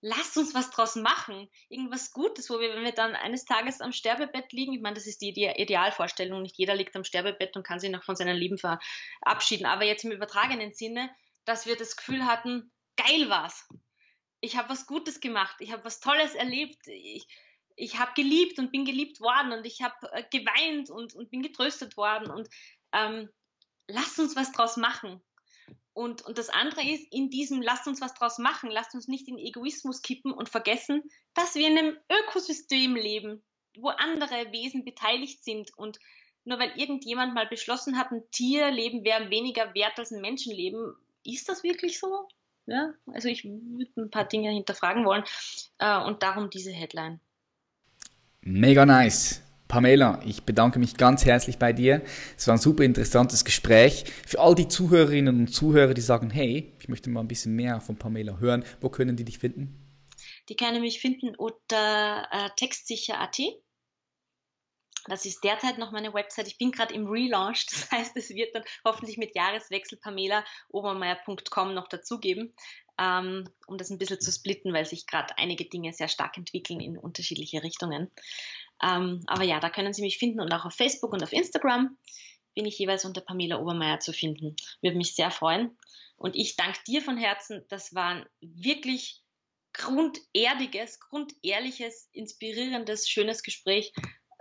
[0.00, 1.48] Lasst uns was draus machen.
[1.68, 5.06] Irgendwas Gutes, wo wir, wenn wir dann eines Tages am Sterbebett liegen, ich meine, das
[5.06, 8.58] ist die Idealvorstellung, nicht jeder liegt am Sterbebett und kann sich noch von seinem Leben
[8.58, 11.10] verabschieden, aber jetzt im übertragenen Sinne,
[11.46, 13.66] dass wir das Gefühl hatten, geil war's.
[14.40, 17.26] Ich habe was Gutes gemacht, ich habe was Tolles erlebt, ich,
[17.76, 21.42] ich habe geliebt und bin geliebt worden und ich habe äh, geweint und, und bin
[21.42, 22.48] getröstet worden und
[22.92, 23.30] ähm,
[23.88, 25.22] lasst uns was draus machen.
[25.94, 29.28] Und, und das andere ist, in diesem lasst uns was draus machen, lasst uns nicht
[29.28, 31.02] in Egoismus kippen und vergessen,
[31.34, 33.42] dass wir in einem Ökosystem leben,
[33.76, 35.70] wo andere Wesen beteiligt sind.
[35.78, 36.00] Und
[36.44, 41.48] nur weil irgendjemand mal beschlossen hat, ein Tierleben wäre weniger wert als ein Menschenleben, ist
[41.48, 42.28] das wirklich so?
[42.66, 45.24] Ja, also ich würde ein paar Dinge hinterfragen wollen
[45.78, 47.20] äh, und darum diese Headline.
[48.40, 49.43] Mega nice.
[49.68, 52.02] Pamela, ich bedanke mich ganz herzlich bei dir.
[52.36, 54.04] Es war ein super interessantes Gespräch.
[54.26, 57.80] Für all die Zuhörerinnen und Zuhörer, die sagen, hey, ich möchte mal ein bisschen mehr
[57.80, 59.80] von Pamela hören, wo können die dich finden?
[60.48, 63.40] Die können mich finden unter äh, textsicher.at.
[65.06, 66.46] Das ist derzeit noch meine Website.
[66.46, 71.74] Ich bin gerade im Relaunch, das heißt, es wird dann hoffentlich mit Jahreswechsel Pamela obermeier.com
[71.74, 72.54] noch dazugeben,
[72.98, 76.80] ähm, um das ein bisschen zu splitten, weil sich gerade einige Dinge sehr stark entwickeln
[76.80, 78.10] in unterschiedliche Richtungen.
[78.82, 81.96] Ähm, aber ja, da können Sie mich finden und auch auf Facebook und auf Instagram
[82.54, 84.56] bin ich jeweils unter Pamela Obermeier zu finden.
[84.80, 85.76] Würde mich sehr freuen.
[86.16, 87.64] Und ich danke dir von Herzen.
[87.68, 89.22] Das war ein wirklich
[89.72, 93.92] grunderdiges, grundehrliches, inspirierendes, schönes Gespräch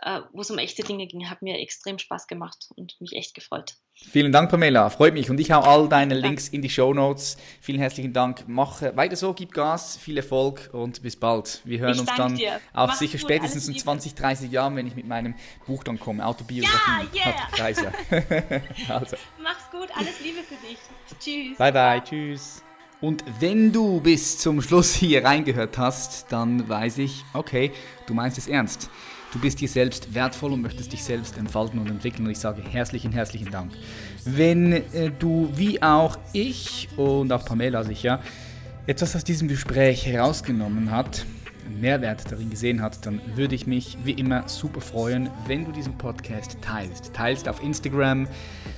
[0.05, 3.33] äh, wo es um echte Dinge ging, hat mir extrem Spaß gemacht und mich echt
[3.33, 3.75] gefreut.
[3.93, 4.89] Vielen Dank, Pamela.
[4.89, 5.29] Freut mich.
[5.29, 7.37] Und ich hau all deine Links in die Show Notes.
[7.61, 8.43] Vielen herzlichen Dank.
[8.47, 11.61] Mach weiter so, gib Gas, viel Erfolg und bis bald.
[11.63, 12.59] Wir hören ich uns dann dir.
[12.73, 15.35] auch Mach's sicher gut, spätestens in 20, 30 Jahren, wenn ich mit meinem
[15.67, 16.25] Buch dann komme.
[16.25, 17.07] Autobiografie.
[17.13, 18.61] Ja, yeah.
[18.89, 19.15] also.
[19.41, 20.77] Mach's gut, alles Liebe für dich.
[21.19, 21.57] Tschüss.
[21.57, 22.03] Bye, bye.
[22.03, 22.63] Tschüss.
[22.99, 27.71] Und wenn du bis zum Schluss hier reingehört hast, dann weiß ich, okay,
[28.07, 28.89] du meinst es ernst.
[29.33, 32.25] Du bist dir selbst wertvoll und möchtest dich selbst entfalten und entwickeln.
[32.25, 33.71] Und ich sage herzlichen, herzlichen Dank.
[34.25, 38.21] Wenn äh, du, wie auch ich und auch Pamela sicher,
[38.85, 41.25] etwas aus diesem Gespräch herausgenommen hat,
[41.65, 45.71] einen Mehrwert darin gesehen hat, dann würde ich mich wie immer super freuen, wenn du
[45.71, 47.11] diesen Podcast teilst.
[47.13, 48.27] Teilst auf Instagram,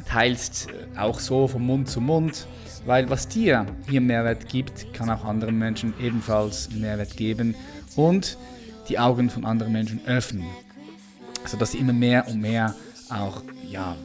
[0.07, 2.47] teilst äh, auch so von Mund zu Mund,
[2.85, 7.55] weil was dir hier Mehrwert gibt, kann auch anderen Menschen ebenfalls Mehrwert geben.
[7.97, 8.37] Und
[8.89, 10.45] die Augen von anderen Menschen öffnen,
[11.45, 12.75] sodass sie immer mehr und mehr
[13.09, 13.95] auch ja,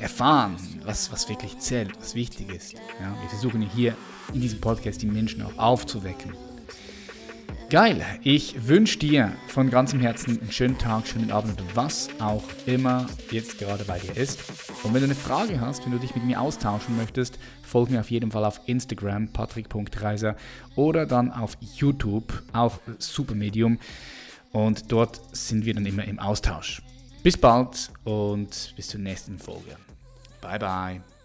[0.00, 2.74] erfahren, was, was wirklich zählt, was wichtig ist.
[2.74, 3.94] Ja, wir versuchen hier
[4.32, 6.34] in diesem Podcast die Menschen auch aufzuwecken.
[7.68, 12.44] Geil, ich wünsche dir von ganzem Herzen einen schönen Tag, schönen Abend und was auch
[12.64, 14.38] immer jetzt gerade bei dir ist.
[14.84, 18.00] Und wenn du eine Frage hast, wenn du dich mit mir austauschen möchtest, folge mir
[18.00, 20.36] auf jeden Fall auf Instagram, patrick.reiser
[20.76, 23.80] oder dann auf YouTube, auch super Medium.
[24.52, 26.82] Und dort sind wir dann immer im Austausch.
[27.24, 29.76] Bis bald und bis zur nächsten Folge.
[30.40, 31.15] Bye bye.